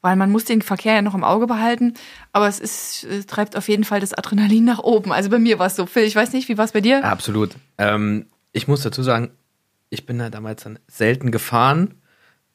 weil 0.00 0.16
man 0.16 0.30
muss 0.30 0.44
den 0.44 0.62
Verkehr 0.62 0.94
ja 0.94 1.02
noch 1.02 1.14
im 1.14 1.24
Auge 1.24 1.46
behalten. 1.46 1.94
Aber 2.32 2.48
es 2.48 2.60
ist, 2.60 3.04
es 3.04 3.26
treibt 3.26 3.56
auf 3.56 3.68
jeden 3.68 3.84
Fall 3.84 4.00
das 4.00 4.14
Adrenalin 4.14 4.64
nach 4.64 4.78
oben. 4.78 5.12
Also 5.12 5.30
bei 5.30 5.38
mir 5.38 5.58
war 5.58 5.66
es 5.66 5.76
so. 5.76 5.86
Phil, 5.86 6.04
ich 6.04 6.16
weiß 6.16 6.32
nicht, 6.32 6.48
wie 6.48 6.58
war 6.58 6.64
es 6.64 6.72
bei 6.72 6.80
dir? 6.80 7.04
Absolut. 7.04 7.56
Ähm, 7.78 8.26
ich 8.52 8.68
muss 8.68 8.82
dazu 8.82 9.02
sagen, 9.02 9.30
ich 9.90 10.06
bin 10.06 10.18
da 10.18 10.30
damals 10.30 10.64
dann 10.64 10.78
selten 10.86 11.30
gefahren, 11.30 11.94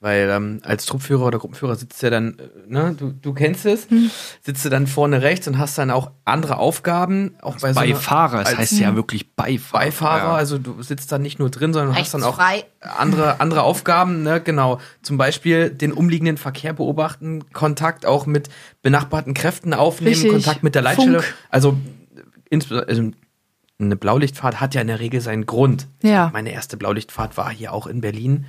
weil 0.04 0.30
ähm, 0.30 0.60
als 0.64 0.86
Truppführer 0.86 1.26
oder 1.26 1.40
Gruppenführer 1.40 1.76
sitzt 1.76 2.04
ja 2.04 2.10
dann, 2.10 2.38
äh, 2.38 2.42
ne, 2.68 2.94
du, 2.98 3.12
du 3.14 3.34
kennst 3.34 3.66
es, 3.66 3.88
sitzt 4.42 4.66
du 4.66 4.70
dann 4.70 4.86
vorne 4.86 5.22
rechts 5.22 5.48
und 5.48 5.58
hast 5.58 5.78
dann 5.78 5.90
auch 5.92 6.12
andere 6.26 6.58
Aufgaben, 6.58 7.36
auch 7.42 7.58
bei 7.60 7.72
so 7.74 7.80
einer- 7.80 7.94
Beifahrer, 7.94 8.44
das 8.44 8.58
heißt 8.58 8.80
ja 8.80 8.96
wirklich 8.96 9.34
Beifahrer. 9.36 9.84
Beifahrer, 9.86 10.24
Ja. 10.32 10.36
also 10.36 10.58
du 10.58 10.82
sitzt 10.84 11.12
da 11.12 11.18
nicht 11.18 11.40
nur 11.40 11.50
drin, 11.50 11.74
sondern 11.74 11.96
hast 11.96 12.14
dann 12.14 12.24
auch 12.24 12.38
Rechtsfrei. 12.38 12.66
andere, 12.82 13.40
andere 13.40 13.64
Aufgaben, 13.64 14.24
ne, 14.24 14.42
genau. 14.42 14.80
Zum 15.02 15.18
Beispiel 15.18 15.70
den 15.70 15.94
umliegenden 15.94 16.38
Verkehr 16.38 16.74
beobachten, 16.74 17.46
Kontakt 17.54 18.06
auch 18.06 18.26
mit 18.26 18.50
benachbarten 18.82 19.34
Kräften 19.34 19.74
aufnehmen, 19.74 20.14
Richtig. 20.16 20.32
Kontakt 20.32 20.64
mit 20.64 20.76
der 20.76 20.82
Leitstelle. 20.82 21.22
Funk. 21.22 21.34
Also, 21.50 21.78
insbesondere, 22.50 22.90
also 22.90 23.12
eine 23.80 23.96
Blaulichtfahrt 23.96 24.62
hat 24.62 24.76
ja 24.76 24.82
in 24.82 24.88
der 24.88 25.00
Regel 25.00 25.20
seinen 25.22 25.46
Grund. 25.46 25.88
Ja. 26.04 26.30
Meine 26.34 26.52
erste 26.54 26.78
Blaulichtfahrt 26.78 27.38
war 27.38 27.50
hier 27.50 27.74
auch 27.74 27.88
in 27.88 28.02
Berlin. 28.02 28.46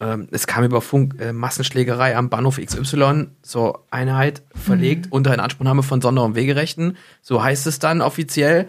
Ähm, 0.00 0.28
es 0.30 0.46
kam 0.46 0.64
über 0.64 0.80
Funk 0.80 1.16
äh, 1.20 1.32
Massenschlägerei 1.32 2.16
am 2.16 2.30
Bahnhof 2.30 2.58
XY 2.58 3.26
zur 3.42 3.84
Einheit 3.90 4.42
verlegt 4.54 5.06
Mhm. 5.06 5.12
unter 5.12 5.34
Inanspruchnahme 5.34 5.82
von 5.82 6.00
Sonder- 6.00 6.24
und 6.24 6.34
Wegerechten. 6.34 6.96
So 7.20 7.42
heißt 7.42 7.66
es 7.66 7.78
dann 7.78 8.00
offiziell. 8.00 8.68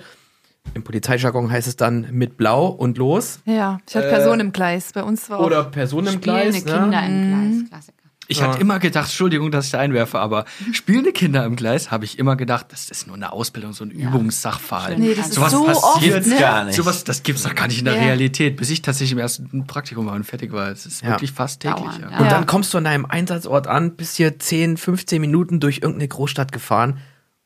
Im 0.75 0.83
Polizeijargon 0.83 1.49
heißt 1.49 1.67
es 1.67 1.75
dann 1.75 2.07
mit 2.11 2.37
Blau 2.37 2.67
und 2.67 2.97
los. 2.97 3.39
Ja, 3.45 3.79
ich 3.89 3.95
hatte 3.95 4.09
Personen 4.09 4.41
im 4.41 4.51
Gleis. 4.51 4.91
Bei 4.93 5.03
uns 5.03 5.29
war 5.29 5.39
auch- 5.39 5.45
Oder 5.45 5.63
Personen 5.63 6.13
im 6.15 6.21
Gleis. 6.21 6.55
Spielende 6.55 6.71
Kinder 6.81 7.01
Ne? 7.01 7.07
im 7.07 7.29
Gleis. 7.61 7.69
Klassiker. 7.69 8.00
Ich 8.31 8.41
hatte 8.41 8.59
immer 8.59 8.79
gedacht, 8.79 9.05
Entschuldigung, 9.07 9.51
dass 9.51 9.65
ich 9.65 9.71
da 9.71 9.79
einwerfe, 9.79 10.19
aber 10.19 10.45
spielende 10.71 11.11
Kinder 11.11 11.45
im 11.45 11.55
Gleis 11.55 11.91
habe 11.91 12.05
ich 12.05 12.17
immer 12.19 12.35
gedacht, 12.35 12.67
das 12.69 12.89
ist 12.89 13.07
nur 13.07 13.15
eine 13.15 13.31
Ausbildung, 13.33 13.73
so 13.73 13.83
ein 13.83 13.91
Übungssachverhalt. 13.91 14.97
Nee, 14.99 15.13
das 15.13 15.27
ist 15.27 15.35
Sowas 15.35 15.51
so 15.51 15.63
passiert 15.65 16.19
oft, 16.19 16.27
ne? 16.27 16.39
gar 16.39 16.63
nicht. 16.65 16.75
Sowas, 16.75 17.03
das 17.03 17.23
gibt's 17.23 17.43
doch 17.43 17.53
gar 17.55 17.67
nicht 17.67 17.79
in 17.79 17.85
der 17.85 17.95
Ja. 17.95 18.01
Realität, 18.01 18.57
bis 18.57 18.69
ich 18.69 18.81
tatsächlich 18.81 19.11
im 19.13 19.19
ersten 19.19 19.67
Praktikum 19.67 20.05
war 20.05 20.13
und 20.15 20.23
fertig 20.23 20.51
war. 20.51 20.69
Es 20.69 20.85
ist 20.85 21.01
Ja. 21.01 21.09
wirklich 21.09 21.31
fast 21.31 21.61
täglich. 21.61 21.97
Ja. 22.01 22.09
ja. 22.11 22.17
Und 22.19 22.31
dann 22.31 22.45
kommst 22.45 22.73
du 22.73 22.77
an 22.77 22.85
deinem 22.85 23.05
Einsatzort 23.05 23.67
an, 23.67 23.95
bist 23.95 24.15
hier 24.17 24.39
10, 24.39 24.77
15 24.77 25.19
Minuten 25.21 25.59
durch 25.59 25.77
irgendeine 25.79 26.07
Großstadt 26.07 26.51
gefahren 26.51 26.99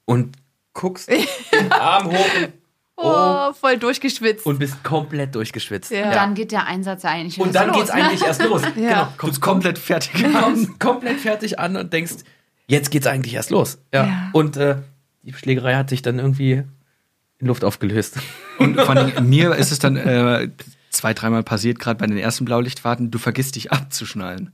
und 0.05 0.35
guckst 0.73 1.09
den 1.51 1.71
Arm 1.71 2.07
hoch 2.07 2.25
und, 2.37 2.53
oh, 2.97 3.53
voll 3.53 3.77
durchgeschwitzt. 3.77 4.45
und 4.45 4.59
bist 4.59 4.83
komplett 4.83 5.35
durchgeschwitzt. 5.35 5.91
Ja. 5.91 6.05
Und 6.05 6.15
dann 6.15 6.33
geht 6.35 6.51
der 6.51 6.67
Einsatz 6.67 7.05
eigentlich 7.05 7.39
Und 7.39 7.47
erst 7.47 7.55
dann 7.55 7.67
los, 7.69 7.77
geht's 7.77 7.93
ne? 7.93 8.03
eigentlich 8.03 8.21
erst 8.21 8.43
los. 8.43 8.61
Genau. 8.75 8.89
Ja. 8.89 9.13
Kommst 9.17 9.41
komplett 9.41 9.77
fertig. 9.77 10.11
Du 10.21 10.33
kommst 10.41 10.79
komplett 10.79 11.19
fertig 11.19 11.59
an 11.59 11.75
und 11.77 11.93
denkst, 11.93 12.15
jetzt 12.67 12.91
geht's 12.91 13.07
eigentlich 13.07 13.33
erst 13.33 13.49
los. 13.49 13.77
Ja. 13.93 14.05
Ja. 14.05 14.29
Und 14.33 14.57
äh, 14.57 14.77
die 15.23 15.33
Schlägerei 15.33 15.75
hat 15.75 15.89
sich 15.89 16.01
dann 16.01 16.19
irgendwie 16.19 16.63
in 17.39 17.47
Luft 17.47 17.63
aufgelöst. 17.63 18.17
Und 18.57 18.79
vor 18.79 18.91
allem, 18.91 19.27
mir 19.29 19.53
ist 19.55 19.71
es 19.71 19.79
dann 19.79 19.97
äh, 19.97 20.49
zwei, 20.89 21.13
dreimal 21.13 21.43
passiert, 21.43 21.77
gerade 21.79 21.99
bei 21.99 22.07
den 22.07 22.17
ersten 22.17 22.45
Blaulichtfahrten, 22.45 23.11
du 23.11 23.17
vergisst 23.17 23.55
dich 23.55 23.71
abzuschnallen. 23.71 24.53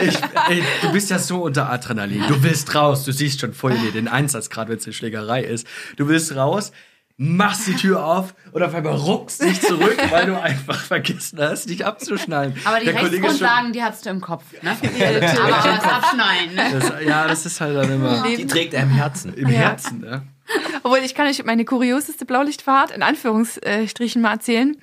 Ich, 0.00 0.18
ey, 0.48 0.62
du 0.82 0.92
bist 0.92 1.10
ja 1.10 1.18
so 1.18 1.42
unter 1.44 1.70
Adrenalin. 1.70 2.24
Du 2.28 2.42
willst 2.42 2.74
raus, 2.74 3.04
du 3.04 3.12
siehst 3.12 3.40
schon 3.40 3.52
dir 3.52 3.92
den 3.92 4.08
Einsatz, 4.08 4.50
gerade 4.50 4.70
wenn 4.70 4.78
es 4.78 4.84
eine 4.86 4.92
Schlägerei 4.94 5.42
ist. 5.42 5.66
Du 5.96 6.08
willst 6.08 6.34
raus, 6.34 6.72
machst 7.16 7.66
die 7.66 7.74
Tür 7.76 8.04
auf 8.04 8.34
und 8.52 8.62
auf 8.62 8.74
einmal 8.74 8.94
ruckst 8.94 9.42
dich 9.42 9.60
zurück, 9.60 9.96
weil 10.10 10.26
du 10.26 10.40
einfach 10.40 10.80
vergessen 10.82 11.38
hast, 11.40 11.68
dich 11.68 11.84
abzuschnallen. 11.84 12.54
Aber 12.64 12.78
die 12.80 12.86
Der 12.86 12.94
ist 12.94 13.00
schon- 13.00 13.08
Rechtsgrundlagen, 13.10 13.72
die 13.72 13.82
hast 13.82 14.06
du 14.06 14.10
im 14.10 14.20
Kopf. 14.20 14.44
Ne? 14.62 14.70
Aber 14.70 15.20
das 15.20 15.84
Abschneiden. 15.84 16.54
Ne? 16.54 16.70
Das, 16.72 16.92
ja, 17.06 17.28
das 17.28 17.44
ist 17.46 17.60
halt 17.60 17.76
dann 17.76 17.92
immer 17.92 18.24
Die 18.26 18.46
trägt 18.46 18.72
er 18.74 18.82
im 18.84 18.90
Herzen. 18.90 19.34
im 19.34 19.48
Herzen. 19.48 20.00
Ne? 20.00 20.22
Obwohl, 20.82 20.98
ich 21.04 21.14
kann 21.14 21.26
euch 21.26 21.44
meine 21.44 21.64
kurioseste 21.64 22.24
Blaulichtfahrt 22.24 22.90
in 22.90 23.02
Anführungsstrichen 23.02 24.22
mal 24.22 24.32
erzählen. 24.32 24.76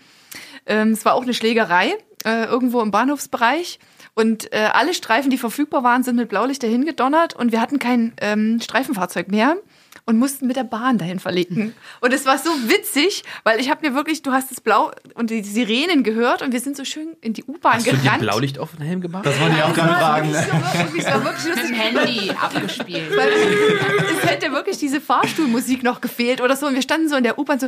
Ähm, 0.68 0.92
es 0.92 1.06
war 1.06 1.14
auch 1.16 1.24
eine 1.24 1.34
Schlägerei, 1.34 1.94
äh, 2.26 2.46
irgendwo 2.46 2.82
im 2.82 2.92
Bahnhofsbereich. 2.92 3.80
Und 4.14 4.52
äh, 4.52 4.70
alle 4.74 4.94
Streifen, 4.94 5.30
die 5.30 5.38
verfügbar 5.38 5.84
waren, 5.84 6.04
sind 6.04 6.16
mit 6.16 6.30
Blaulicht 6.30 6.64
dahin 6.64 6.86
gedonnert 6.86 7.36
und 7.36 7.52
wir 7.52 7.62
hatten 7.62 7.78
kein 7.78 8.14
ähm, 8.20 8.60
Streifenfahrzeug 8.60 9.28
mehr 9.30 9.58
und 10.08 10.18
mussten 10.18 10.48
mit 10.48 10.56
der 10.56 10.64
Bahn 10.64 10.98
dahin 10.98 11.20
verlegen. 11.20 11.74
Und 12.02 12.12
es 12.14 12.26
war 12.26 12.40
so 12.40 12.50
witzig, 12.68 13.24
weil 13.44 13.60
ich 13.60 13.70
habe 13.70 13.88
mir 13.88 13.94
wirklich, 13.94 14.24
du 14.24 14.32
hast 14.32 14.50
das 14.50 14.60
Blau 14.62 14.92
und 15.14 15.30
die 15.30 15.44
Sirenen 15.44 16.02
gehört 16.04 16.42
und 16.42 16.52
wir 16.54 16.60
sind 16.60 16.76
so 16.76 16.84
schön 16.86 17.10
in 17.22 17.34
die 17.34 17.44
U-Bahn 17.44 17.74
Hast 17.76 17.86
du 17.88 17.92
dir 17.92 17.98
gerannt. 18.02 18.22
Blaulicht 18.22 18.58
auf 18.58 18.72
den 18.76 18.86
Helm 18.86 19.02
gemacht? 19.02 19.26
Das 19.26 19.40
wollte 19.40 19.56
ich 19.58 19.64
auch 19.64 19.74
gerade 19.74 19.94
fragen. 19.94 20.30
Es 20.34 20.50
war 20.52 20.64
wirklich, 20.86 21.06
es 21.06 21.14
war 21.14 21.24
wirklich 21.24 21.46
Mit 21.46 21.56
lustig. 21.58 21.68
dem 21.68 21.76
Handy 21.76 22.32
abgespielt. 22.32 23.18
Weil 23.18 23.30
es 24.18 24.30
hätte 24.30 24.52
wirklich 24.52 24.78
diese 24.78 25.00
Fahrstuhlmusik 25.02 25.84
noch 25.84 26.02
gefehlt 26.02 26.42
oder 26.42 26.56
so. 26.56 26.66
Und 26.68 26.74
wir 26.76 26.82
standen 26.82 27.10
so 27.10 27.16
in 27.18 27.24
der 27.24 27.38
U-Bahn 27.38 27.60
so 27.60 27.68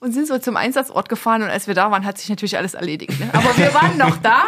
und 0.00 0.12
sind 0.12 0.26
so 0.28 0.38
zum 0.38 0.56
Einsatzort 0.56 1.08
gefahren. 1.08 1.42
Und 1.42 1.48
als 1.50 1.66
wir 1.66 1.74
da 1.74 1.90
waren, 1.90 2.04
hat 2.04 2.18
sich 2.18 2.28
natürlich 2.28 2.56
alles 2.56 2.74
erledigt. 2.74 3.18
Ne? 3.18 3.28
Aber 3.32 3.56
wir 3.56 3.72
waren 3.74 3.96
noch 3.98 4.16
da. 4.18 4.44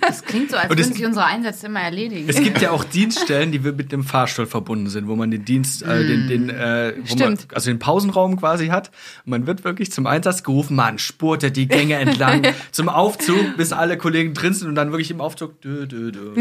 Das 0.00 0.22
klingt 0.22 0.50
so, 0.50 0.56
als 0.56 0.70
Und 0.70 0.78
es- 0.78 0.86
würden 0.86 0.96
sich 0.96 1.06
unsere 1.06 1.24
Einsätze 1.26 1.66
immer 1.66 1.80
erledigen. 1.80 2.28
Es 2.28 2.36
gibt 2.42 2.60
ja 2.60 2.70
auch 2.70 2.84
Dienststellen, 2.84 3.52
die 3.52 3.58
mit 3.58 3.90
dem 3.92 4.04
Fahrstuhl 4.04 4.46
verbunden 4.46 4.88
sind, 4.88 5.08
wo 5.08 5.16
man 5.16 5.30
den 5.30 5.44
Dienst, 5.46 5.82
äh, 5.82 6.06
den, 6.06 6.28
den, 6.28 6.50
äh, 6.50 6.92
wo 7.06 7.16
man, 7.16 7.38
also 7.54 7.70
den 7.70 7.78
Pausenraum 7.78 8.36
quasi 8.38 8.66
hat. 8.66 8.90
Und 9.24 9.30
man 9.30 9.46
wird 9.46 9.64
wirklich 9.64 9.90
zum 9.90 10.06
Einsatz 10.06 10.42
gerufen, 10.42 10.76
man 10.76 10.98
spurtet 10.98 11.56
die 11.56 11.66
Gänge 11.68 11.94
entlang 11.94 12.42
zum 12.72 12.90
Aufzug, 12.90 13.56
bis 13.56 13.72
alle 13.72 13.96
Kollegen 13.96 14.34
drin 14.34 14.52
sind 14.52 14.68
und 14.68 14.74
dann 14.74 14.90
wirklich 14.92 15.10
im 15.10 15.22
Aufzug 15.22 15.60
dö, 15.62 15.86
dö, 15.86 16.12
dö, 16.12 16.34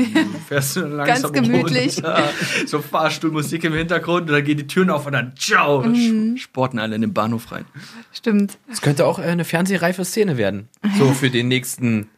fährst 0.48 0.76
du 0.76 0.82
dann 0.82 0.92
langsam 0.98 1.32
gemütlich. 1.32 1.98
runter. 1.98 2.30
So 2.66 2.82
Fahrstuhlmusik 2.82 3.64
im 3.64 3.74
Hintergrund 3.74 4.30
und 4.30 4.34
dann 4.36 4.44
gehen 4.44 4.58
die 4.58 4.68
Türen 4.68 4.90
auf 4.90 5.06
und 5.06 5.14
dann 5.14 5.34
ciao, 5.38 5.82
Mhm. 5.84 6.36
sporten 6.38 6.80
alle 6.80 6.96
in 6.96 7.02
den 7.02 7.14
Bahnhof 7.14 7.52
rein. 7.52 7.66
Stimmt. 8.12 8.58
Das 8.68 8.82
könnte 8.82 9.06
auch 9.06 9.20
äh, 9.20 9.24
eine 9.24 9.46
fernsehreife 9.46 10.04
Szene 10.04 10.38
werden. 10.38 10.68
So 10.98 11.14
für 11.14 11.30
den 11.30 11.48
nächsten 11.48 12.10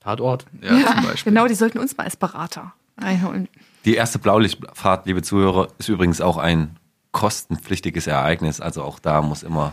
Tatort. 0.00 0.46
Ja, 0.62 0.70
zum 0.94 1.04
Beispiel. 1.04 1.32
Genau, 1.32 1.46
die 1.46 1.54
sollten 1.54 1.78
uns 1.78 1.96
mal 1.96 2.04
als 2.04 2.16
Berater 2.16 2.72
reinholen. 2.98 3.48
Die 3.84 3.94
erste 3.94 4.18
Blaulichtfahrt, 4.18 5.06
liebe 5.06 5.22
Zuhörer, 5.22 5.68
ist 5.78 5.88
übrigens 5.88 6.20
auch 6.20 6.36
ein 6.36 6.76
kostenpflichtiges 7.12 8.06
Ereignis. 8.06 8.60
Also 8.60 8.82
auch 8.82 8.98
da 8.98 9.22
muss 9.22 9.42
immer 9.42 9.72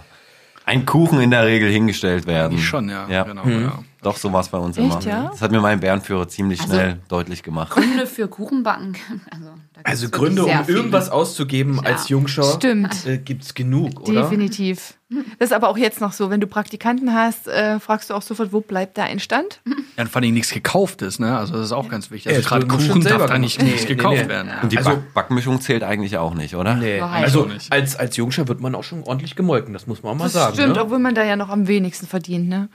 ein 0.65 0.85
Kuchen 0.85 1.19
in 1.21 1.31
der 1.31 1.45
Regel 1.45 1.69
hingestellt 1.71 2.25
werden. 2.27 2.57
Schon, 2.57 2.89
ja, 2.89 3.07
ja. 3.09 3.23
genau, 3.23 3.45
Mhm. 3.45 3.61
ja. 3.63 3.79
Doch, 4.07 4.15
so 4.15 4.31
war 4.31 4.39
es 4.39 4.47
bei 4.47 4.57
uns 4.57 4.77
Echt, 4.77 4.85
immer. 4.85 5.01
ja? 5.01 5.27
Das 5.31 5.41
hat 5.41 5.51
mir 5.51 5.59
mein 5.59 5.81
Bärenführer 5.81 6.29
ziemlich 6.29 6.61
Also- 6.61 6.73
schnell 6.73 6.99
deutlich 7.09 7.43
gemacht. 7.43 7.71
Gründe 7.71 8.07
für 8.07 8.29
Kuchenbacken. 8.29 8.95
Also, 9.29 9.49
Also 9.83 10.09
Gründe, 10.09 10.45
um 10.45 10.63
viele. 10.65 10.77
irgendwas 10.77 11.09
auszugeben 11.09 11.81
Ja. 11.83 11.91
als 11.91 12.07
Jungschau, 12.09 12.55
Stimmt. 12.55 13.05
äh, 13.05 13.17
gibt's 13.17 13.53
genug, 13.53 14.07
oder? 14.07 14.21
Definitiv. 14.23 14.93
Das 15.39 15.49
ist 15.49 15.53
aber 15.53 15.69
auch 15.69 15.77
jetzt 15.77 15.99
noch 16.01 16.11
so, 16.13 16.29
wenn 16.29 16.39
du 16.41 16.47
Praktikanten 16.47 17.13
hast, 17.13 17.47
äh, 17.47 17.79
fragst 17.79 18.09
du 18.09 18.13
auch 18.13 18.21
sofort, 18.21 18.51
wo 18.53 18.61
bleibt 18.61 18.97
da 18.97 19.03
ein 19.03 19.19
Stand? 19.19 19.61
Ja, 19.97 20.03
und 20.03 20.09
vor 20.09 20.21
allem 20.21 20.33
nichts 20.33 20.51
gekauftes, 20.51 21.19
ne? 21.19 21.37
Also 21.37 21.53
das 21.53 21.65
ist 21.67 21.71
auch 21.73 21.87
ganz 21.89 22.09
wichtig. 22.11 22.31
Ja, 22.31 22.37
Also 22.37 22.41
es 22.41 22.47
gerade 22.49 22.67
Kuchen 22.67 23.01
darf 23.01 23.03
selber 23.11 23.27
da 23.27 23.37
nicht, 23.37 23.61
Nee, 23.61 23.75
nee, 23.79 23.85
gekauft 23.85 24.23
nee. 24.23 24.29
werden. 24.29 24.51
Und 24.63 24.71
die 24.71 24.77
Also- 24.77 24.89
Back 24.91 25.13
Backmischung 25.13 25.59
zählt 25.61 25.83
eigentlich 25.83 26.17
auch 26.17 26.33
nicht, 26.33 26.55
oder? 26.55 26.75
Nee, 26.75 26.99
also 27.01 27.45
nicht. 27.45 27.71
als, 27.71 27.95
als 27.97 28.15
Jungschau 28.17 28.47
wird 28.47 28.61
man 28.61 28.73
auch 28.75 28.83
schon 28.83 29.03
ordentlich 29.03 29.35
gemolken, 29.35 29.73
das 29.73 29.85
muss 29.87 30.01
man 30.03 30.13
auch 30.13 30.17
mal 30.17 30.23
Das 30.25 30.33
sagen. 30.33 30.53
stimmt, 30.55 30.75
ne? 30.75 30.81
obwohl 30.81 30.99
man 30.99 31.13
da 31.15 31.23
ja 31.23 31.35
noch 31.35 31.49
am 31.49 31.67
wenigsten 31.67 32.07
verdient, 32.07 32.47
ne? 32.49 32.69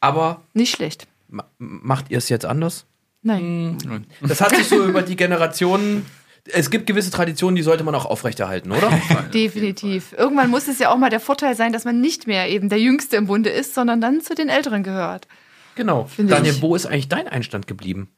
Aber 0.00 0.42
Nicht 0.54 0.74
schlecht. 0.74 1.06
ma 1.28 1.44
macht 1.58 2.10
ihr 2.10 2.18
es 2.18 2.28
jetzt 2.28 2.44
anders? 2.46 2.84
Nein. 3.22 3.72
Mhm. 3.84 4.04
Das 4.28 4.40
hat 4.40 4.54
sich 4.54 4.68
so 4.68 4.84
über 4.88 5.02
die 5.02 5.16
Generationen. 5.16 6.06
Es 6.50 6.70
gibt 6.70 6.86
gewisse 6.86 7.10
Traditionen, 7.10 7.56
die 7.56 7.62
sollte 7.62 7.84
man 7.84 7.94
auch 7.94 8.06
aufrechterhalten, 8.06 8.70
oder? 8.72 8.90
Definitiv. 9.34 10.14
Irgendwann 10.16 10.48
muss 10.50 10.66
es 10.68 10.78
ja 10.78 10.90
auch 10.90 10.96
mal 10.96 11.10
der 11.10 11.20
Vorteil 11.20 11.54
sein, 11.56 11.72
dass 11.72 11.84
man 11.84 12.00
nicht 12.00 12.26
mehr 12.26 12.48
eben 12.48 12.68
der 12.70 12.80
Jüngste 12.80 13.16
im 13.16 13.26
Bunde 13.26 13.50
ist, 13.50 13.74
sondern 13.74 14.00
dann 14.00 14.20
zu 14.22 14.34
den 14.34 14.48
Älteren 14.48 14.82
gehört. 14.82 15.26
genau. 15.74 16.04
Finde 16.04 16.34
Daniel, 16.34 16.54
ich. 16.54 16.62
wo 16.62 16.74
ist 16.74 16.86
eigentlich 16.86 17.08
dein 17.08 17.28
Einstand 17.28 17.66
geblieben? 17.66 18.08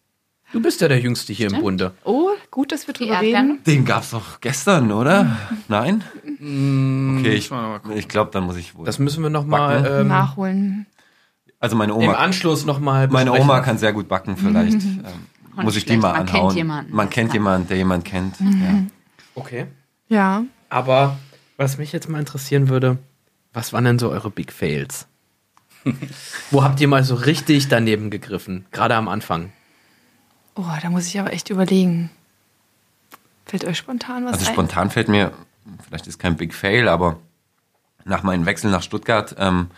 Du 0.53 0.61
bist 0.61 0.81
ja 0.81 0.89
der 0.89 0.99
Jüngste 1.01 1.33
hier 1.33 1.49
im 1.51 1.61
Bunde. 1.61 1.93
Oh, 2.05 2.31
gut, 2.51 2.73
dass 2.73 2.87
wir 2.89 2.95
drüber 2.95 3.21
reden. 3.21 3.61
Den 3.67 3.85
gab's 3.85 4.11
doch 4.11 4.41
gestern, 4.41 4.91
oder? 4.93 5.37
Nein? 5.69 6.03
Okay, 6.27 7.35
ich, 7.35 7.51
ich 7.95 8.09
glaube, 8.09 8.31
dann 8.33 8.45
muss 8.45 8.57
ich 8.57 8.75
wohl. 8.75 8.85
Das 8.85 8.99
müssen 8.99 9.23
wir 9.23 9.31
nochmal 9.31 10.01
ähm, 10.01 10.09
Nachholen. 10.09 10.87
Also 11.61 11.77
meine 11.77 11.93
im 11.93 11.99
Oma, 11.99 12.15
Anschluss 12.15 12.65
nochmal 12.65 13.07
meine 13.09 13.33
Oma 13.33 13.61
kann 13.61 13.79
sehr 13.79 13.93
gut 13.93 14.09
backen, 14.09 14.37
vielleicht 14.37 14.83
ähm, 14.83 15.05
Auch 15.57 15.63
muss 15.63 15.77
ich 15.77 15.85
die 15.85 15.97
mal 15.97 16.15
schlecht. 16.15 16.17
Man 16.17 16.27
kennt 16.27 16.37
anhauen. 16.39 16.57
jemanden, 16.57 16.97
Man 16.97 17.11
kennt 17.11 17.33
jemanden, 17.35 17.69
der 17.69 17.77
jemanden 17.77 18.05
kennt. 18.05 18.41
Ja. 18.41 18.47
Okay. 19.35 19.67
Ja. 20.09 20.43
Aber 20.69 21.19
was 21.57 21.79
mich 21.79 21.93
jetzt 21.93 22.09
mal 22.09 22.19
interessieren 22.19 22.69
würde, 22.69 22.99
was 23.53 23.73
waren 23.73 23.85
denn 23.85 23.99
so 23.99 24.11
eure 24.11 24.31
Big 24.31 24.53
Fails? 24.53 25.07
Wo 26.51 26.63
habt 26.63 26.81
ihr 26.81 26.89
mal 26.89 27.05
so 27.05 27.15
richtig 27.15 27.69
daneben 27.69 28.11
gegriffen? 28.11 28.67
Gerade 28.71 28.95
am 28.97 29.09
Anfang. 29.09 29.53
Oh, 30.55 30.65
da 30.83 30.91
muss 30.91 31.07
ich 31.07 31.19
aber 31.19 31.33
echt 31.33 31.49
überlegen. 31.51 32.11
Fällt 33.47 33.65
euch 33.65 33.79
spontan 33.79 34.25
was 34.27 34.35
Also 34.35 34.47
ein? 34.47 34.53
spontan 34.53 34.91
fällt 34.91 35.09
mir, 35.09 35.33
vielleicht 35.85 36.07
ist 36.07 36.19
kein 36.19 36.37
Big 36.37 36.55
Fail, 36.55 36.89
aber 36.89 37.19
nach 38.05 38.23
meinem 38.23 38.47
Wechsel 38.47 38.71
nach 38.71 38.83
Stuttgart 38.83 39.35
ähm, 39.39 39.69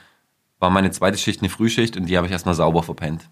war 0.62 0.70
meine 0.70 0.92
zweite 0.92 1.18
Schicht 1.18 1.40
eine 1.42 1.50
Frühschicht 1.50 1.96
und 1.96 2.06
die 2.06 2.16
habe 2.16 2.26
ich 2.28 2.32
erstmal 2.32 2.54
sauber 2.54 2.82
verpennt. 2.84 3.28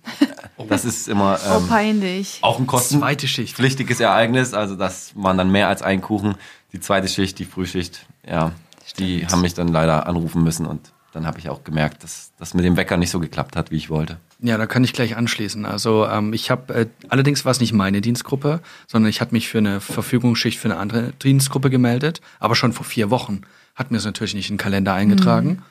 Das 0.69 0.85
ist 0.85 1.09
immer 1.09 1.39
Oh, 1.49 1.59
ähm, 1.59 1.69
peinlich. 1.69 2.39
auch 2.43 2.59
ein 2.59 2.67
kostenpflichtiges 2.67 4.01
Ereignis. 4.01 4.53
Also 4.53 4.77
das 4.77 5.13
waren 5.15 5.39
dann 5.39 5.51
mehr 5.51 5.69
als 5.69 5.81
ein 5.83 6.01
Kuchen. 6.03 6.35
Die 6.73 6.81
zweite 6.81 7.09
Schicht, 7.09 7.39
die 7.39 7.45
Frühschicht, 7.45 8.05
ja, 8.29 8.53
die 8.99 9.27
haben 9.27 9.41
mich 9.41 9.55
dann 9.55 9.69
leider 9.69 10.07
anrufen 10.07 10.43
müssen 10.43 10.67
und 10.67 10.93
dann 11.13 11.27
habe 11.27 11.39
ich 11.39 11.49
auch 11.49 11.65
gemerkt, 11.65 12.05
dass 12.05 12.33
das 12.39 12.55
mit 12.55 12.65
dem 12.65 12.77
Wecker 12.77 12.97
nicht 12.97 13.11
so 13.11 13.19
geklappt 13.21 13.57
hat, 13.57 13.71
wie 13.71 13.77
ich 13.77 13.91
wollte. 13.91 14.19
Ja, 14.41 14.57
da 14.59 14.67
kann 14.67 14.85
ich 14.85 14.93
gleich 14.93 15.17
anschließen. 15.17 15.67
Also 15.67 16.07
ähm, 16.07 16.33
ich 16.33 16.51
habe, 16.51 16.75
äh, 16.75 16.87
allerdings 17.09 17.45
war 17.45 17.53
es 17.53 17.61
nicht 17.61 17.73
meine 17.73 18.01
Dienstgruppe, 18.01 18.61
sondern 18.87 19.09
ich 19.11 19.21
hatte 19.21 19.33
mich 19.33 19.49
für 19.49 19.59
eine 19.59 19.81
Verfügungsschicht 19.81 20.59
für 20.59 20.69
eine 20.69 20.79
andere 20.79 21.13
Dienstgruppe 21.23 21.71
gemeldet, 21.71 22.21
aber 22.39 22.55
schon 22.55 22.73
vor 22.73 22.85
vier 22.87 23.11
Wochen. 23.11 23.43
Hat 23.75 23.91
mir 23.91 23.97
es 23.99 24.05
natürlich 24.05 24.35
nicht 24.35 24.51
in 24.51 24.55
den 24.57 24.63
Kalender 24.63 24.95
eingetragen. 24.95 25.63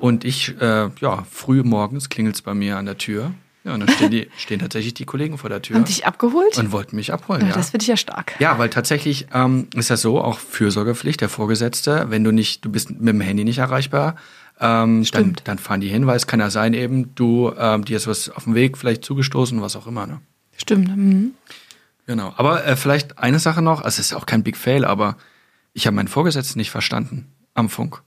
Und 0.00 0.24
ich, 0.24 0.60
äh, 0.60 0.88
ja, 1.00 1.26
früh 1.30 1.62
morgens 1.62 2.08
klingelt's 2.08 2.42
bei 2.42 2.54
mir 2.54 2.78
an 2.78 2.86
der 2.86 2.98
Tür. 2.98 3.32
Ja, 3.64 3.74
und 3.74 3.80
dann 3.80 3.90
stehen, 3.90 4.10
die, 4.10 4.28
stehen 4.38 4.58
tatsächlich 4.58 4.94
die 4.94 5.04
Kollegen 5.04 5.36
vor 5.36 5.50
der 5.50 5.60
Tür 5.60 5.76
Haben 5.76 5.84
dich 5.84 6.06
abgeholt? 6.06 6.56
und 6.56 6.72
wollten 6.72 6.96
mich 6.96 7.12
abholen. 7.12 7.42
ja, 7.42 7.48
ja. 7.48 7.54
Das 7.54 7.70
finde 7.70 7.82
ich 7.82 7.88
ja 7.88 7.96
stark. 7.96 8.34
Ja, 8.38 8.58
weil 8.58 8.70
tatsächlich 8.70 9.26
ähm, 9.34 9.68
ist 9.74 9.90
das 9.90 10.00
so, 10.00 10.20
auch 10.20 10.38
Fürsorgepflicht, 10.38 11.20
der 11.20 11.28
Vorgesetzte, 11.28 12.06
wenn 12.08 12.24
du 12.24 12.32
nicht, 12.32 12.64
du 12.64 12.70
bist 12.70 12.90
mit 12.90 13.08
dem 13.08 13.20
Handy 13.20 13.44
nicht 13.44 13.58
erreichbar, 13.58 14.16
ähm, 14.58 15.04
dann, 15.12 15.36
dann 15.44 15.58
fahren 15.58 15.80
die 15.80 15.88
hin, 15.88 16.06
weil 16.06 16.16
es 16.16 16.26
kann 16.26 16.40
ja 16.40 16.50
sein 16.50 16.72
eben, 16.74 17.14
du, 17.14 17.52
ähm, 17.58 17.84
dir 17.84 17.96
ist 17.98 18.06
was 18.06 18.30
auf 18.30 18.44
dem 18.44 18.54
Weg 18.54 18.78
vielleicht 18.78 19.04
zugestoßen, 19.04 19.60
was 19.60 19.76
auch 19.76 19.86
immer, 19.86 20.06
ne? 20.06 20.20
Stimmt. 20.56 20.94
Mhm. 20.96 21.32
Genau. 22.06 22.34
Aber 22.36 22.66
äh, 22.66 22.76
vielleicht 22.76 23.18
eine 23.18 23.38
Sache 23.38 23.62
noch, 23.62 23.82
also 23.82 24.00
es 24.00 24.10
ist 24.10 24.14
auch 24.14 24.26
kein 24.26 24.42
Big 24.42 24.56
Fail, 24.56 24.84
aber 24.84 25.16
ich 25.72 25.86
habe 25.86 25.94
meinen 25.96 26.08
Vorgesetzten 26.08 26.58
nicht 26.58 26.70
verstanden 26.70 27.26
am 27.54 27.68
Funk. 27.68 28.02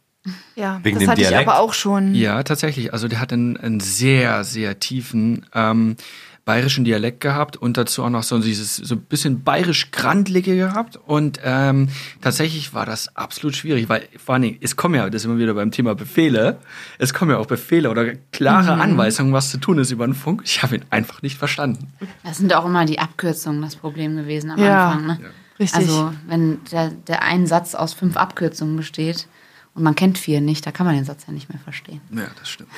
Ja, 0.56 0.80
Wegen 0.84 0.96
das 0.96 1.04
dem 1.04 1.10
hatte 1.12 1.22
ich 1.22 1.28
Dialekt? 1.28 1.50
aber 1.50 1.60
auch 1.60 1.74
schon. 1.74 2.16
Ja, 2.16 2.44
tatsächlich. 2.44 2.94
Also 2.94 3.08
der 3.08 3.20
hat 3.20 3.34
einen, 3.34 3.58
einen 3.58 3.80
sehr, 3.82 4.44
sehr 4.46 4.80
tiefen 4.80 5.46
ähm, 5.54 5.98
bayerischen 6.46 6.84
Dialekt 6.86 7.22
gehabt 7.22 7.56
und 7.58 7.78
dazu 7.78 8.04
auch 8.04 8.10
noch 8.10 8.24
so 8.24 8.38
dieses 8.40 8.76
so 8.76 8.96
ein 8.96 9.02
bisschen 9.02 9.44
bayerisch-grandlige 9.44 10.56
gehabt. 10.56 10.98
Und 11.06 11.40
ähm, 11.44 11.90
tatsächlich 12.22 12.74
war 12.74 12.86
das 12.86 13.16
absolut 13.16 13.56
schwierig, 13.56 13.90
weil 13.90 14.08
vor 14.18 14.34
allen 14.34 14.42
Dingen, 14.44 14.58
es 14.62 14.76
kommen 14.76 14.96
ja, 14.96 15.10
das 15.10 15.22
sind 15.24 15.32
wir 15.32 15.38
wieder 15.40 15.54
beim 15.54 15.72
Thema 15.72 15.96
Befehle, 15.96 16.58
es 17.00 17.14
kommen 17.14 17.32
ja 17.32 17.38
auch 17.38 17.46
Befehle 17.46 17.90
oder 17.90 18.14
klare 18.32 18.74
Anweisungen, 18.74 19.34
was 19.34 19.52
zu 19.52 19.58
tun 19.58 19.78
ist 19.78 19.92
über 19.92 20.06
den 20.06 20.14
Funk. 20.16 20.42
Ich 20.46 20.64
habe 20.64 20.76
ihn 20.76 20.86
einfach 20.90 21.22
nicht 21.22 21.38
verstanden. 21.38 21.94
Das 22.24 22.38
sind 22.38 22.54
auch 22.54 22.66
immer 22.66 22.86
die 22.86 23.00
Abkürzungen 23.00 23.62
das 23.62 23.76
Problem 23.76 24.16
gewesen 24.18 24.52
am 24.52 24.60
Ja, 24.60 24.92
Anfang. 24.92 25.08
Ne? 25.08 25.20
richtig. 25.60 25.80
Also, 25.80 26.14
wenn 26.28 26.60
der, 26.72 26.90
der 26.92 27.24
ein 27.24 27.46
Satz 27.48 27.74
aus 27.76 27.94
fünf 27.94 28.18
Abkürzungen 28.18 28.76
besteht 28.76 29.28
und 29.76 29.84
man 29.84 29.96
kennt 29.96 30.18
vier 30.18 30.42
nicht, 30.42 30.66
da 30.66 30.72
kann 30.72 30.86
man 30.86 30.96
den 30.96 31.06
Satz 31.06 31.24
ja 31.28 31.34
nicht 31.34 31.50
mehr 31.50 31.60
verstehen. 31.60 32.02
Ja, 32.12 32.28
das 32.40 32.50
stimmt. 32.50 32.70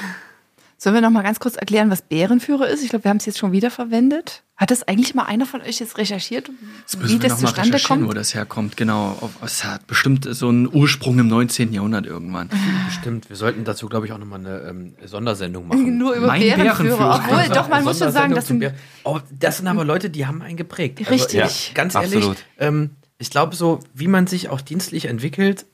Sollen 0.77 0.93
wir 0.93 1.01
noch 1.01 1.09
mal 1.09 1.23
ganz 1.23 1.39
kurz 1.39 1.55
erklären, 1.55 1.89
was 1.89 2.01
Bärenführer 2.01 2.67
ist? 2.67 2.83
Ich 2.83 2.89
glaube, 2.89 3.05
wir 3.05 3.09
haben 3.09 3.17
es 3.17 3.25
jetzt 3.25 3.37
schon 3.39 3.53
wieder 3.53 3.71
verwendet. 3.71 4.43
Hat 4.57 4.71
das 4.71 4.83
eigentlich 4.87 5.15
mal 5.15 5.23
einer 5.23 5.45
von 5.45 5.61
euch 5.61 5.79
jetzt 5.79 5.97
recherchiert, 5.97 6.49
Jetzt 6.81 7.09
wie 7.09 7.17
das 7.17 7.39
zustande 7.39 7.79
kommt? 7.79 8.07
wo 8.07 8.13
das 8.13 8.33
herkommt. 8.35 8.75
Genau. 8.77 9.17
Auf- 9.21 9.31
Es 9.41 9.63
hat 9.63 9.87
bestimmt 9.87 10.27
so 10.29 10.49
einen 10.49 10.67
Ursprung 10.71 11.17
im 11.19 11.27
19. 11.29 11.71
Jahrhundert 11.73 12.05
irgendwann. 12.05 12.49
Bestimmt. 12.87 13.29
Wir 13.29 13.35
sollten 13.37 13.63
dazu, 13.63 13.87
glaube 13.87 14.05
ich, 14.05 14.11
auch 14.11 14.17
nochmal 14.17 14.39
eine 14.39 14.59
ähm, 14.69 14.95
Sondersendung 15.05 15.67
machen. 15.69 15.97
Nur 15.97 16.13
über 16.13 16.27
Mein 16.27 16.41
Bärenführer. 16.41 16.75
Bärenführer. 16.75 17.21
Obwohl, 17.25 17.55
doch, 17.55 17.69
man 17.69 17.83
muss 17.85 17.99
schon 17.99 18.11
sagen, 18.11 18.35
das 18.35 18.47
sind 18.47 18.63
Oh, 19.03 19.19
das 19.31 19.57
sind 19.57 19.67
aber 19.67 19.85
Leute, 19.85 20.09
die 20.09 20.25
haben 20.25 20.41
einen 20.41 20.57
geprägt. 20.57 20.99
Also, 20.99 21.11
Richtig. 21.11 21.67
Ja. 21.69 21.73
Ganz 21.73 21.95
ehrlich, 21.95 22.25
ähm, 22.59 22.91
ich 23.17 23.29
glaube 23.29 23.55
so, 23.55 23.79
wie 23.93 24.07
man 24.07 24.27
sich 24.27 24.49
auch 24.49 24.59
dienstlich 24.61 25.05
entwickelt, 25.05 25.65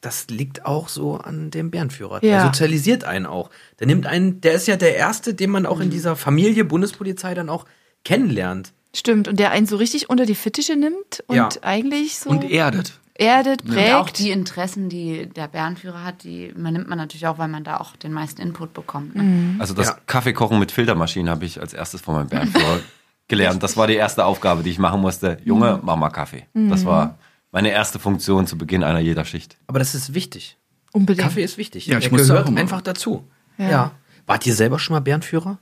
das 0.00 0.26
liegt 0.28 0.64
auch 0.64 0.88
so 0.88 1.16
an 1.16 1.50
dem 1.50 1.70
Bärenführer. 1.70 2.20
Der 2.20 2.30
Ja. 2.30 2.42
sozialisiert 2.44 3.04
einen 3.04 3.26
auch. 3.26 3.50
Der 3.80 3.86
nimmt 3.86 4.06
einen, 4.06 4.40
der 4.40 4.52
ist 4.52 4.68
ja 4.68 4.76
der 4.76 4.96
Erste, 4.96 5.34
den 5.34 5.50
man 5.50 5.66
auch 5.66 5.80
in 5.80 5.90
dieser 5.90 6.14
Familie 6.16 6.64
Bundespolizei 6.64 7.34
dann 7.34 7.48
auch 7.48 7.64
kennenlernt. 8.04 8.72
Stimmt, 8.94 9.28
und 9.28 9.38
der 9.38 9.50
einen 9.50 9.66
so 9.66 9.76
richtig 9.76 10.08
unter 10.08 10.24
die 10.24 10.34
Fittiche 10.34 10.76
nimmt 10.76 11.22
und 11.26 11.36
Ja. 11.36 11.48
eigentlich 11.62 12.18
so 12.18 12.30
Und 12.30 12.50
erdet. 12.50 12.98
erdet, 13.14 13.62
Und 13.64 13.76
auch 13.76 14.04
prägt. 14.04 14.18
die 14.20 14.30
Interessen, 14.30 14.88
die 14.88 15.26
der 15.28 15.48
Bärenführer 15.48 16.04
hat, 16.04 16.22
die 16.22 16.46
übernimmt 16.46 16.88
man 16.88 16.96
natürlich 16.98 17.26
auch, 17.26 17.36
weil 17.38 17.48
man 17.48 17.64
da 17.64 17.78
auch 17.78 17.96
den 17.96 18.12
meisten 18.12 18.40
Input 18.40 18.72
bekommt. 18.72 19.14
Ne? 19.16 19.56
Also 19.58 19.74
das 19.74 19.88
Ja. 19.88 19.98
Kaffeekochen 20.06 20.58
mit 20.58 20.72
Filtermaschinen 20.72 21.28
habe 21.28 21.44
ich 21.44 21.60
als 21.60 21.74
erstes 21.74 22.00
von 22.00 22.14
meinem 22.14 22.28
Bärenführer 22.28 22.80
gelernt. 23.28 23.62
Das 23.62 23.76
war 23.76 23.86
die 23.88 23.94
erste 23.96 24.24
Aufgabe, 24.24 24.62
die 24.62 24.70
ich 24.70 24.78
machen 24.78 25.00
musste. 25.00 25.36
Junge, 25.44 25.80
mach 25.82 25.96
mal 25.96 26.08
Kaffee. 26.10 26.46
Das 26.54 26.84
war 26.86 27.18
meine 27.52 27.70
erste 27.70 27.98
Funktion 27.98 28.46
zu 28.46 28.58
Beginn 28.58 28.82
einer 28.84 28.98
jeder 29.00 29.24
Schicht. 29.24 29.56
Aber 29.66 29.78
das 29.78 29.94
ist 29.94 30.14
wichtig. 30.14 30.56
Unbedingt. 30.92 31.26
Kaffee 31.28 31.42
ist 31.42 31.58
wichtig. 31.58 31.86
Ja, 31.86 31.98
ich 31.98 32.04
Der 32.04 32.12
muss 32.12 32.26
gehört 32.28 32.48
immer. 32.48 32.60
einfach 32.60 32.80
dazu. 32.80 33.24
Ja. 33.58 33.70
Ja. 33.70 33.90
Wart 34.26 34.46
ihr 34.46 34.54
selber 34.54 34.78
schon 34.78 34.94
mal 34.94 35.00
Bärenführer? 35.00 35.58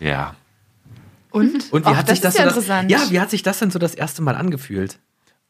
Ja. 0.00 0.34
Und? 1.30 1.72
Und 1.72 1.84
wie 1.84 1.88
Auch 1.88 1.96
hat 1.96 2.08
sich 2.08 2.20
das, 2.20 2.34
ist 2.34 2.38
ja 2.38 2.44
so 2.44 2.54
das 2.54 2.64
interessant. 2.64 2.90
Ja, 2.90 3.10
wie 3.10 3.20
hat 3.20 3.30
sich 3.30 3.42
das 3.42 3.58
denn 3.58 3.70
so 3.70 3.78
das 3.78 3.94
erste 3.94 4.22
Mal 4.22 4.34
angefühlt? 4.34 4.98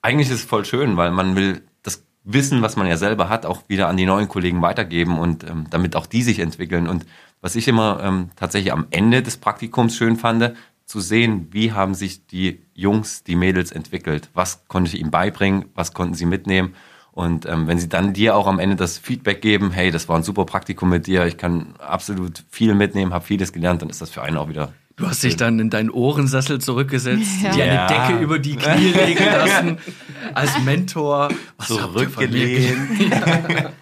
Eigentlich 0.02 0.28
ist 0.28 0.40
es 0.40 0.44
voll 0.44 0.64
schön, 0.64 0.96
weil 0.96 1.10
man 1.10 1.36
will 1.36 1.62
das 1.82 2.02
Wissen, 2.24 2.62
was 2.62 2.76
man 2.76 2.86
ja 2.86 2.96
selber 2.96 3.28
hat, 3.28 3.46
auch 3.46 3.62
wieder 3.68 3.88
an 3.88 3.96
die 3.96 4.06
neuen 4.06 4.28
Kollegen 4.28 4.62
weitergeben 4.62 5.18
und 5.18 5.44
ähm, 5.44 5.66
damit 5.70 5.96
auch 5.96 6.06
die 6.06 6.22
sich 6.22 6.38
entwickeln. 6.40 6.88
Und 6.88 7.04
was 7.40 7.56
ich 7.56 7.68
immer 7.68 8.00
ähm, 8.02 8.30
tatsächlich 8.36 8.72
am 8.72 8.86
Ende 8.90 9.22
des 9.22 9.36
Praktikums 9.36 9.96
schön 9.96 10.16
fand, 10.16 10.54
zu 10.88 11.00
sehen, 11.00 11.48
wie 11.50 11.72
haben 11.72 11.94
sich 11.94 12.26
die 12.26 12.62
Jungs, 12.74 13.22
die 13.22 13.36
Mädels 13.36 13.72
entwickelt. 13.72 14.30
Was 14.32 14.66
konnte 14.68 14.90
ich 14.94 14.98
ihnen 15.00 15.10
beibringen, 15.10 15.66
was 15.74 15.92
konnten 15.92 16.14
sie 16.14 16.24
mitnehmen. 16.26 16.74
Und 17.12 17.46
ähm, 17.46 17.66
wenn 17.66 17.78
sie 17.78 17.88
dann 17.88 18.14
dir 18.14 18.34
auch 18.36 18.46
am 18.46 18.58
Ende 18.58 18.74
das 18.76 18.96
Feedback 18.96 19.42
geben, 19.42 19.70
hey, 19.70 19.90
das 19.90 20.08
war 20.08 20.16
ein 20.16 20.22
super 20.22 20.46
Praktikum 20.46 20.88
mit 20.88 21.06
dir, 21.06 21.26
ich 21.26 21.36
kann 21.36 21.74
absolut 21.78 22.44
viel 22.48 22.74
mitnehmen, 22.74 23.12
habe 23.12 23.24
vieles 23.24 23.52
gelernt, 23.52 23.82
dann 23.82 23.90
ist 23.90 24.00
das 24.00 24.08
für 24.10 24.22
einen 24.22 24.36
auch 24.38 24.48
wieder 24.48 24.72
Du 24.96 25.06
hast 25.06 25.22
dich 25.22 25.36
dann 25.36 25.60
in 25.60 25.70
deinen 25.70 25.90
Ohrensessel 25.90 26.60
zurückgesetzt, 26.60 27.42
Ja. 27.42 27.52
dir 27.52 27.64
eine 27.64 27.74
Ja. 27.74 27.86
Decke 28.08 28.20
über 28.22 28.38
die 28.40 28.56
Knie 28.56 28.92
legen 28.92 29.24
lassen, 29.24 29.78
als 30.34 30.58
Mentor. 30.64 31.28
Was 31.56 31.70
habt 31.70 32.00
ihr 32.00 32.08
von 32.10 32.30
mir 32.30 32.30
zurückgelehnt. 32.30 33.12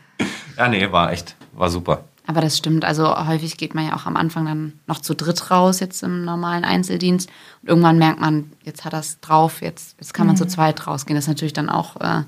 ja, 0.58 0.68
nee, 0.68 0.90
war 0.92 1.12
echt, 1.12 1.36
war 1.54 1.70
super. 1.70 2.04
Aber 2.26 2.40
das 2.40 2.58
stimmt. 2.58 2.84
Also 2.84 3.16
häufig 3.26 3.56
geht 3.56 3.74
man 3.74 3.86
ja 3.86 3.96
auch 3.96 4.06
am 4.06 4.16
Anfang 4.16 4.46
dann 4.46 4.72
noch 4.86 5.00
zu 5.00 5.14
dritt 5.14 5.50
raus, 5.50 5.80
jetzt 5.80 6.02
im 6.02 6.24
normalen 6.24 6.64
Einzeldienst. 6.64 7.30
Und 7.62 7.68
irgendwann 7.68 7.98
merkt 7.98 8.20
man, 8.20 8.52
jetzt 8.64 8.84
hat 8.84 8.92
er 8.92 9.00
es 9.00 9.20
drauf, 9.20 9.62
jetzt, 9.62 9.96
jetzt 10.00 10.12
kann 10.12 10.26
man 10.26 10.36
zu 10.36 10.46
zweit 10.46 10.86
rausgehen. 10.86 11.14
Das 11.14 11.24
ist 11.24 11.28
natürlich 11.28 11.52
dann 11.52 11.70
auch 11.70 12.00
äh, 12.00 12.22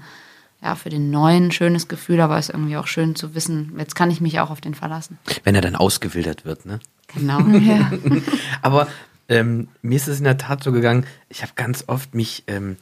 ja, 0.62 0.74
für 0.74 0.90
den 0.90 1.10
Neuen 1.10 1.46
ein 1.46 1.52
schönes 1.52 1.88
Gefühl, 1.88 2.20
aber 2.20 2.38
ist 2.38 2.50
irgendwie 2.50 2.76
auch 2.76 2.86
schön 2.86 3.14
zu 3.14 3.34
wissen, 3.34 3.74
jetzt 3.78 3.94
kann 3.94 4.10
ich 4.10 4.20
mich 4.20 4.40
auch 4.40 4.50
auf 4.50 4.60
den 4.60 4.74
verlassen. 4.74 5.18
Wenn 5.44 5.54
er 5.54 5.60
dann 5.60 5.76
ausgewildert 5.76 6.44
wird, 6.44 6.66
ne? 6.66 6.80
Genau. 7.08 7.40
Ja. 7.58 7.90
Aber 8.62 8.88
ähm, 9.28 9.68
mir 9.82 9.96
ist 9.96 10.08
es 10.08 10.18
in 10.18 10.24
der 10.24 10.38
Tat 10.38 10.62
so 10.62 10.72
gegangen, 10.72 11.06
ich 11.28 11.42
habe 11.42 11.52
ganz 11.54 11.84
oft 11.86 12.14
mich 12.14 12.44
ähm, 12.46 12.76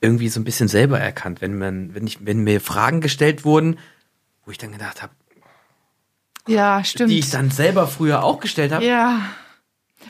irgendwie 0.00 0.28
so 0.28 0.40
ein 0.40 0.44
bisschen 0.44 0.68
selber 0.68 0.98
erkannt, 0.98 1.40
wenn 1.40 1.58
man, 1.58 1.94
wenn 1.94 2.06
ich, 2.06 2.24
wenn 2.24 2.44
mir 2.44 2.60
Fragen 2.60 3.00
gestellt 3.00 3.44
wurden, 3.44 3.78
wo 4.44 4.50
ich 4.50 4.58
dann 4.58 4.72
gedacht 4.72 5.02
habe, 5.02 5.12
ja, 6.48 6.82
stimmt. 6.84 7.10
die 7.10 7.18
ich 7.18 7.30
dann 7.30 7.50
selber 7.50 7.86
früher 7.86 8.24
auch 8.24 8.40
gestellt 8.40 8.72
habe. 8.72 8.84
ja. 8.84 9.20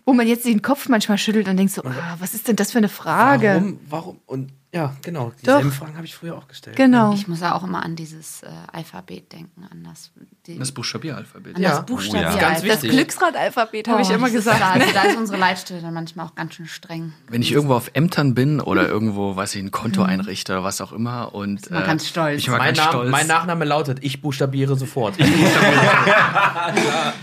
Wo 0.04 0.14
man 0.14 0.26
jetzt 0.26 0.46
den 0.46 0.62
Kopf 0.62 0.88
manchmal 0.88 1.18
schüttelt 1.18 1.48
und 1.48 1.56
denkt 1.58 1.72
so, 1.72 1.82
ah, 1.82 2.16
was 2.18 2.32
ist 2.32 2.48
denn 2.48 2.56
das 2.56 2.72
für 2.72 2.78
eine 2.78 2.88
Frage? 2.88 3.56
Warum, 3.56 3.80
warum? 3.88 4.20
Und 4.24 4.52
ja, 4.78 4.96
genau, 5.02 5.32
dieselben. 5.40 5.72
Fragen 5.72 5.96
habe 5.96 6.06
ich 6.06 6.14
früher 6.14 6.36
auch 6.36 6.46
gestellt. 6.48 6.76
Genau. 6.76 7.12
Ich 7.12 7.26
muss 7.28 7.40
ja 7.40 7.54
auch 7.54 7.64
immer 7.64 7.84
an 7.84 7.96
dieses 7.96 8.42
äh, 8.42 8.46
Alphabet 8.72 9.32
denken, 9.32 9.64
an 9.70 9.84
das, 9.84 10.10
die, 10.46 10.58
Das 10.58 10.72
Buchstabieralphabet. 10.72 11.56
an 11.56 11.62
Ja. 11.62 11.70
das 11.70 11.86
Buchstabier. 11.86 12.28
Oh 12.30 12.34
ja. 12.34 12.38
Ganz 12.40 12.60
Das 12.62 12.64
wichtig. 12.82 12.90
Glücksrad-Alphabet 12.90 13.88
habe 13.88 14.02
ich 14.02 14.08
Oh, 14.10 14.14
immer 14.14 14.26
das 14.26 14.32
gesagt. 14.34 14.60
Da, 14.60 14.76
ne? 14.76 14.82
also 14.82 14.94
da 14.94 15.02
ist 15.02 15.16
unsere 15.16 15.38
Leitstelle 15.38 15.82
dann 15.82 15.94
manchmal 15.94 16.26
auch 16.26 16.34
ganz 16.34 16.54
schön 16.54 16.66
streng. 16.66 17.12
Wenn 17.28 17.42
ich 17.42 17.52
irgendwo 17.52 17.74
auf 17.74 17.90
Ämtern 17.94 18.34
bin 18.34 18.60
oder 18.60 18.88
irgendwo, 18.88 19.34
weiß 19.36 19.54
ich, 19.56 19.62
ein 19.62 19.70
Konto 19.70 20.02
einrichte 20.02 20.52
oder 20.52 20.64
was 20.64 20.80
auch 20.80 20.92
immer 20.92 21.34
und 21.34 21.70
man 21.70 21.82
äh, 21.82 21.86
ganz 21.86 22.08
stolz. 22.08 22.38
Ich 22.40 22.48
Mein, 22.48 22.58
ganz 22.60 22.78
Name, 22.78 22.90
stolz. 22.90 23.10
mein 23.10 23.26
Nachname 23.26 23.64
lautet, 23.64 23.98
ich 24.02 24.22
buchstabiere 24.22 24.76
sofort. 24.76 25.14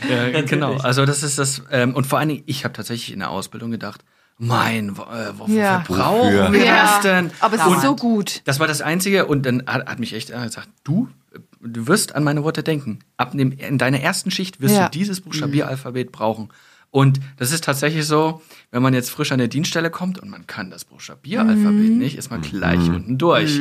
Ja, 0.09 0.41
genau. 0.41 0.77
Also 0.77 1.05
das 1.05 1.23
ist 1.23 1.39
das 1.39 1.61
ähm, 1.71 1.95
und 1.95 2.05
vor 2.07 2.19
allen 2.19 2.29
Dingen, 2.29 2.43
ich 2.45 2.63
habe 2.63 2.73
tatsächlich 2.73 3.11
in 3.13 3.19
der 3.19 3.29
Ausbildung 3.29 3.71
gedacht, 3.71 4.03
mein, 4.37 4.89
äh, 4.89 5.37
wofür 5.37 5.55
Ja. 5.55 5.83
brauchen 5.87 6.53
wir 6.53 6.65
Ja. 6.65 6.83
das 6.83 7.01
denn? 7.01 7.31
Aber 7.39 7.55
es 7.55 7.65
Und- 7.65 7.75
ist 7.75 7.81
so 7.83 7.95
gut. 7.95 8.41
Das 8.45 8.59
war 8.59 8.67
das 8.67 8.81
Einzige 8.81 9.25
und 9.27 9.45
dann 9.45 9.63
hat, 9.65 9.87
hat 9.87 9.99
mich 9.99 10.13
echt 10.13 10.29
äh, 10.29 10.43
gesagt, 10.43 10.67
du, 10.83 11.07
äh, 11.33 11.39
du 11.61 11.87
wirst 11.87 12.15
an 12.15 12.23
meine 12.23 12.43
Worte 12.43 12.61
denken. 12.63 12.99
Ab 13.17 13.31
dem, 13.31 13.51
in 13.53 13.77
deiner 13.77 14.01
ersten 14.01 14.31
Schicht 14.31 14.59
wirst 14.59 14.75
Ja. 14.75 14.85
du 14.85 14.91
dieses 14.91 15.21
Buchstabieralphabet 15.21 16.11
brauchen. 16.11 16.49
Und 16.95 17.19
das 17.35 17.51
ist 17.51 17.65
tatsächlich 17.65 18.07
so, 18.07 18.41
wenn 18.71 18.81
man 18.81 18.93
jetzt 18.93 19.09
frisch 19.09 19.33
an 19.33 19.37
der 19.37 19.49
Dienststelle 19.49 19.89
kommt 19.89 20.17
und 20.17 20.29
man 20.29 20.47
kann 20.47 20.69
das 20.69 20.85
Buchstabieralphabet 20.85 21.91
nicht, 21.91 22.17
ist 22.17 22.31
man 22.31 22.39
gleich 22.39 22.79
unten 22.87 23.17
durch. 23.17 23.59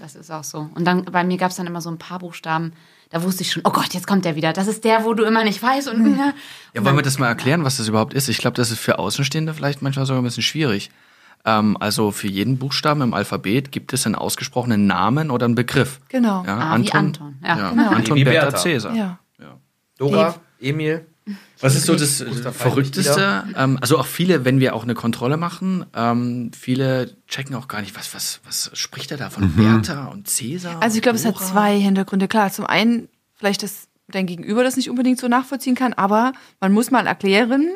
Das 0.00 0.14
ist 0.14 0.30
auch 0.30 0.42
so. 0.42 0.70
Und 0.74 0.86
dann 0.86 1.04
bei 1.04 1.22
mir 1.22 1.36
gab 1.36 1.50
es 1.50 1.58
dann 1.58 1.66
immer 1.66 1.82
so 1.82 1.90
ein 1.90 1.98
paar 1.98 2.20
Buchstaben, 2.20 2.72
da 3.10 3.22
wusste 3.22 3.42
ich 3.42 3.52
schon, 3.52 3.62
oh 3.66 3.70
Gott, 3.72 3.92
jetzt 3.92 4.06
kommt 4.06 4.24
der 4.24 4.36
wieder. 4.36 4.54
Das 4.54 4.68
ist 4.68 4.84
der, 4.84 5.04
wo 5.04 5.12
du 5.12 5.24
immer 5.24 5.44
nicht 5.44 5.62
weißt. 5.62 5.86
Und, 5.88 6.16
ja. 6.16 6.32
Ja, 6.72 6.82
wollen 6.82 6.96
wir 6.96 7.02
das 7.02 7.18
mal 7.18 7.28
erklären, 7.28 7.62
was 7.62 7.76
das 7.76 7.88
überhaupt 7.88 8.14
ist? 8.14 8.26
Ich 8.30 8.38
glaube, 8.38 8.56
das 8.56 8.70
ist 8.70 8.78
für 8.80 8.98
Außenstehende 8.98 9.52
vielleicht 9.52 9.82
manchmal 9.82 10.06
sogar 10.06 10.22
ein 10.22 10.24
bisschen 10.24 10.42
schwierig. 10.42 10.90
Ähm, 11.44 11.76
also 11.78 12.10
für 12.10 12.26
jeden 12.26 12.56
Buchstaben 12.56 13.02
im 13.02 13.12
Alphabet 13.12 13.70
gibt 13.70 13.92
es 13.92 14.06
einen 14.06 14.14
ausgesprochenen 14.14 14.86
Namen 14.86 15.30
oder 15.30 15.44
einen 15.44 15.56
Begriff. 15.56 16.00
Genau. 16.08 16.42
Ja, 16.46 16.56
Ah, 16.58 16.78
wie 16.80 16.90
Anton. 16.90 17.36
Ja, 17.42 17.58
Ja, 17.58 17.70
genau. 17.70 17.90
Anton 17.90 18.24
Bertha. 18.24 18.56
Cäsar. 18.56 18.94
Ja. 18.94 19.18
Dora, 19.98 20.36
Emil. 20.58 21.06
Was 21.60 21.74
ist 21.74 21.86
so 21.86 21.96
das 21.96 22.20
äh, 22.20 22.52
Verrückteste? 22.52 23.44
Ähm, 23.56 23.78
also 23.80 23.98
auch 23.98 24.06
viele, 24.06 24.44
wenn 24.44 24.60
wir 24.60 24.74
auch 24.74 24.84
eine 24.84 24.94
Kontrolle 24.94 25.36
machen, 25.36 25.84
ähm, 25.94 26.50
viele 26.56 27.16
checken 27.26 27.54
auch 27.56 27.66
gar 27.66 27.80
nicht, 27.80 27.96
was, 27.96 28.14
was, 28.14 28.40
was 28.44 28.70
spricht 28.74 29.10
er 29.10 29.16
da 29.16 29.30
von 29.30 29.50
Bertha 29.52 30.06
und 30.06 30.28
Cäsar? 30.28 30.82
Also 30.82 30.96
ich 30.96 31.02
glaube, 31.02 31.16
es 31.16 31.24
hat 31.24 31.38
zwei 31.38 31.78
Hintergründe. 31.78 32.28
Klar, 32.28 32.52
zum 32.52 32.66
einen 32.66 33.08
vielleicht, 33.34 33.62
dass 33.62 33.88
dein 34.08 34.26
Gegenüber 34.26 34.62
das 34.62 34.76
nicht 34.76 34.88
unbedingt 34.88 35.18
so 35.18 35.26
nachvollziehen 35.26 35.74
kann, 35.74 35.92
aber 35.94 36.32
man 36.60 36.72
muss 36.72 36.90
mal 36.90 37.06
erklären, 37.06 37.68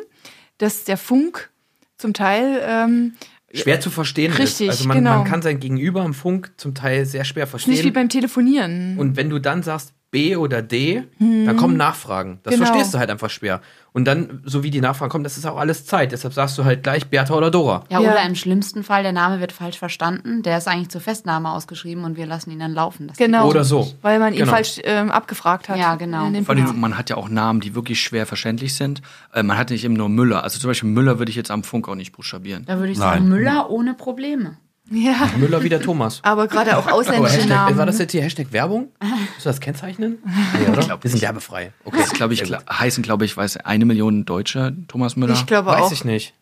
dass 0.58 0.84
der 0.84 0.96
Funk 0.96 1.50
zum 1.96 2.14
Teil 2.14 2.62
ähm, 2.64 3.14
Schwer 3.52 3.80
zu 3.80 3.90
verstehen 3.90 4.32
Richtig, 4.32 4.68
ist. 4.68 4.74
Also 4.74 4.88
man, 4.88 4.98
genau. 4.98 5.18
man 5.18 5.24
kann 5.24 5.42
sein 5.42 5.58
Gegenüber 5.58 6.04
im 6.04 6.14
Funk 6.14 6.52
zum 6.56 6.74
Teil 6.74 7.04
sehr 7.04 7.24
schwer 7.24 7.44
ist 7.44 7.52
nicht 7.52 7.66
wie 7.66 7.72
verstehen. 7.72 7.92
beim 7.92 8.08
Telefonieren. 8.08 8.96
Und 8.96 9.16
wenn 9.16 9.28
du 9.28 9.40
dann 9.40 9.64
sagst 9.64 9.92
B 10.10 10.34
oder 10.36 10.60
D, 10.62 11.04
dann 11.20 11.56
kommen 11.56 11.76
Nachfragen. 11.76 12.40
Das 12.42 12.54
Genau. 12.54 12.66
verstehst 12.66 12.92
du 12.94 12.98
halt 12.98 13.10
einfach 13.10 13.30
schwer. 13.30 13.60
Und 13.92 14.04
dann, 14.06 14.42
so 14.44 14.62
wie 14.62 14.70
die 14.70 14.80
Nachfragen 14.80 15.10
kommen, 15.10 15.24
das 15.24 15.36
ist 15.36 15.46
auch 15.46 15.56
alles 15.56 15.84
Zeit. 15.86 16.12
Deshalb 16.12 16.32
sagst 16.34 16.56
du 16.58 16.64
halt 16.64 16.82
gleich 16.82 17.06
Bertha 17.08 17.34
oder 17.34 17.50
Dora. 17.50 17.84
Ja, 17.90 18.00
Ja. 18.00 18.10
oder 18.12 18.22
im 18.24 18.34
schlimmsten 18.34 18.82
Fall, 18.84 19.02
der 19.02 19.12
Name 19.12 19.40
wird 19.40 19.52
falsch 19.52 19.78
verstanden. 19.78 20.42
Der 20.42 20.58
ist 20.58 20.68
eigentlich 20.68 20.88
zur 20.90 21.00
Festnahme 21.00 21.50
ausgeschrieben 21.50 22.04
und 22.04 22.16
wir 22.16 22.26
lassen 22.26 22.50
ihn 22.50 22.58
dann 22.60 22.72
laufen. 22.72 23.08
Das 23.08 23.16
genau. 23.16 23.48
Oder 23.48 23.64
so. 23.64 23.92
Weil 24.02 24.18
man 24.18 24.32
ihn 24.32 24.40
Genau. 24.40 24.50
falsch 24.52 24.80
ähm, 24.84 25.10
abgefragt 25.10 25.68
hat. 25.68 25.78
Ja, 25.78 25.94
genau. 25.96 26.28
Vor 26.44 26.54
allem, 26.54 26.80
man 26.80 26.98
hat 26.98 27.10
ja 27.10 27.16
auch 27.16 27.28
Namen, 27.28 27.60
die 27.60 27.74
wirklich 27.74 28.00
schwer 28.00 28.26
verständlich 28.26 28.74
sind. 28.74 29.02
Äh, 29.32 29.42
man 29.42 29.58
hat 29.58 29.70
nicht 29.70 29.84
eben 29.84 29.94
nur 29.94 30.08
Müller. 30.08 30.42
Also 30.44 30.58
zum 30.60 30.68
Beispiel 30.70 30.88
Müller 30.90 31.18
würde 31.18 31.30
ich 31.30 31.36
jetzt 31.36 31.50
am 31.50 31.62
Funk 31.64 31.88
auch 31.88 31.94
nicht 31.96 32.12
buchstabieren. 32.12 32.64
Da 32.66 32.78
würde 32.78 32.92
ich 32.92 32.98
Nein. 32.98 33.18
sagen, 33.18 33.28
Müller 33.28 33.70
ohne 33.70 33.94
Probleme. 33.94 34.56
Ja, 34.92 35.30
Müller 35.38 35.62
wie 35.62 35.68
der 35.68 35.80
Thomas. 35.80 36.18
aber 36.22 36.48
gerade 36.48 36.76
auch 36.76 36.86
ausländische 36.90 37.36
Hashtag, 37.36 37.48
Namen. 37.48 37.78
war 37.78 37.86
das 37.86 37.98
jetzt 37.98 38.10
hier 38.12 38.22
Hashtag 38.22 38.52
Werbung? 38.52 38.88
Musst 39.00 39.44
du 39.44 39.48
das 39.48 39.60
kennzeichnen? 39.60 40.18
Nee, 40.58 40.66
oder? 40.68 40.82
glaub 40.82 41.04
Wir 41.04 41.10
sind 41.10 41.22
werbefrei. 41.22 41.72
Okay. 41.84 41.98
Das 42.00 42.12
glaube 42.12 42.34
ich, 42.34 42.42
kla- 42.42 42.68
heißen, 42.68 43.02
glaube 43.02 43.24
ich, 43.24 43.36
weiß 43.36 43.58
eine 43.58 43.84
Million 43.84 44.24
Deutsche 44.24 44.74
Thomas 44.88 45.14
Müller. 45.16 45.34
Ich 45.34 45.46
glaube 45.46 45.68
Weiß 45.70 45.82
auch. 45.82 45.92
ich 45.92 46.04
nicht. 46.04 46.34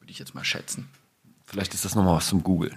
Würde 0.00 0.10
ich 0.12 0.18
jetzt 0.18 0.34
mal 0.34 0.44
schätzen. 0.44 0.88
Vielleicht 1.44 1.74
ist 1.74 1.84
das 1.84 1.94
nochmal 1.96 2.16
was 2.16 2.28
zum 2.28 2.42
Googeln. 2.44 2.76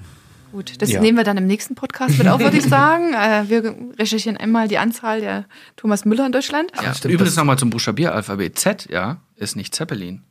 Gut, 0.53 0.81
das 0.81 0.91
Ja. 0.91 0.99
nehmen 0.99 1.17
wir 1.17 1.23
dann 1.23 1.37
im 1.37 1.47
nächsten 1.47 1.75
Podcast 1.75 2.17
mit 2.17 2.27
auf, 2.27 2.41
würde 2.41 2.57
ich 2.57 2.63
sagen. 2.67 3.13
Äh, 3.13 3.47
wir 3.47 3.75
recherchieren 3.99 4.35
einmal 4.37 4.67
die 4.67 4.79
Anzahl 4.79 5.21
der 5.21 5.45
Thomas 5.77 6.03
Müller 6.03 6.25
in 6.25 6.31
Deutschland. 6.33 6.71
Ja, 6.81 6.93
stimmt, 6.93 7.13
übrigens 7.13 7.35
nochmal 7.37 7.57
zum 7.57 7.69
Buchstabieralphabet. 7.69 8.57
Z, 8.59 8.87
ja, 8.89 9.17
ist 9.37 9.55
nicht 9.55 9.73
Zeppelin, 9.75 10.23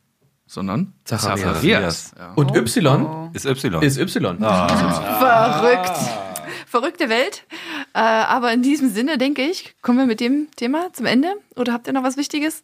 sondern 0.51 0.93
Zacharias. 1.05 1.41
Zacharias. 1.41 2.11
Ja. 2.17 2.33
Und 2.35 2.55
Y 2.55 3.31
Ist 3.33 3.45
Y. 3.45 3.81
ist 3.81 3.97
Y. 3.97 4.37
Verrückt. 4.39 5.97
Verrückte 6.67 7.09
Welt. 7.09 7.43
Äh, 7.93 7.99
aber 7.99 8.51
in 8.51 8.61
diesem 8.61 8.89
Sinne, 8.89 9.17
denke 9.17 9.43
ich, 9.43 9.75
kommen 9.81 9.97
wir 9.97 10.05
mit 10.05 10.19
dem 10.19 10.49
Thema 10.57 10.91
zum 10.91 11.05
Ende. 11.05 11.29
Oder 11.55 11.71
habt 11.73 11.87
ihr 11.87 11.93
noch 11.93 12.03
was 12.03 12.17
Wichtiges? 12.17 12.63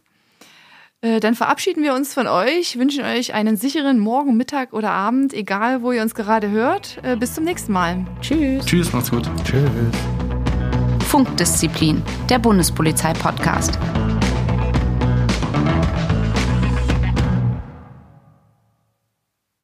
Äh, 1.02 1.22
dann 1.22 1.36
verabschieden 1.36 1.82
wir 1.84 1.94
uns 1.94 2.14
von 2.14 2.28
euch, 2.28 2.78
wünschen 2.78 3.06
euch 3.06 3.34
einen 3.34 3.56
sicheren 3.56 4.00
Morgen, 4.00 4.36
Mittag 4.36 4.74
oder 4.74 4.92
Abend, 4.92 5.34
egal 5.34 5.82
wo 5.82 5.92
ihr 5.94 6.02
uns 6.02 6.14
gerade 6.14 6.50
hört. 6.50 6.98
Äh, 7.04 7.16
bis 7.16 7.36
zum 7.36 7.46
nächsten 7.46 7.72
Mal. 7.72 8.06
Tschüss. 8.20 8.66
Tschüss, 8.66 8.92
macht's 8.92 9.12
gut. 9.12 9.30
Tschüss. 9.46 9.62
Funkdisziplin, 11.08 12.02
der 12.30 12.40
Bundespolizei-Podcast. 12.40 13.80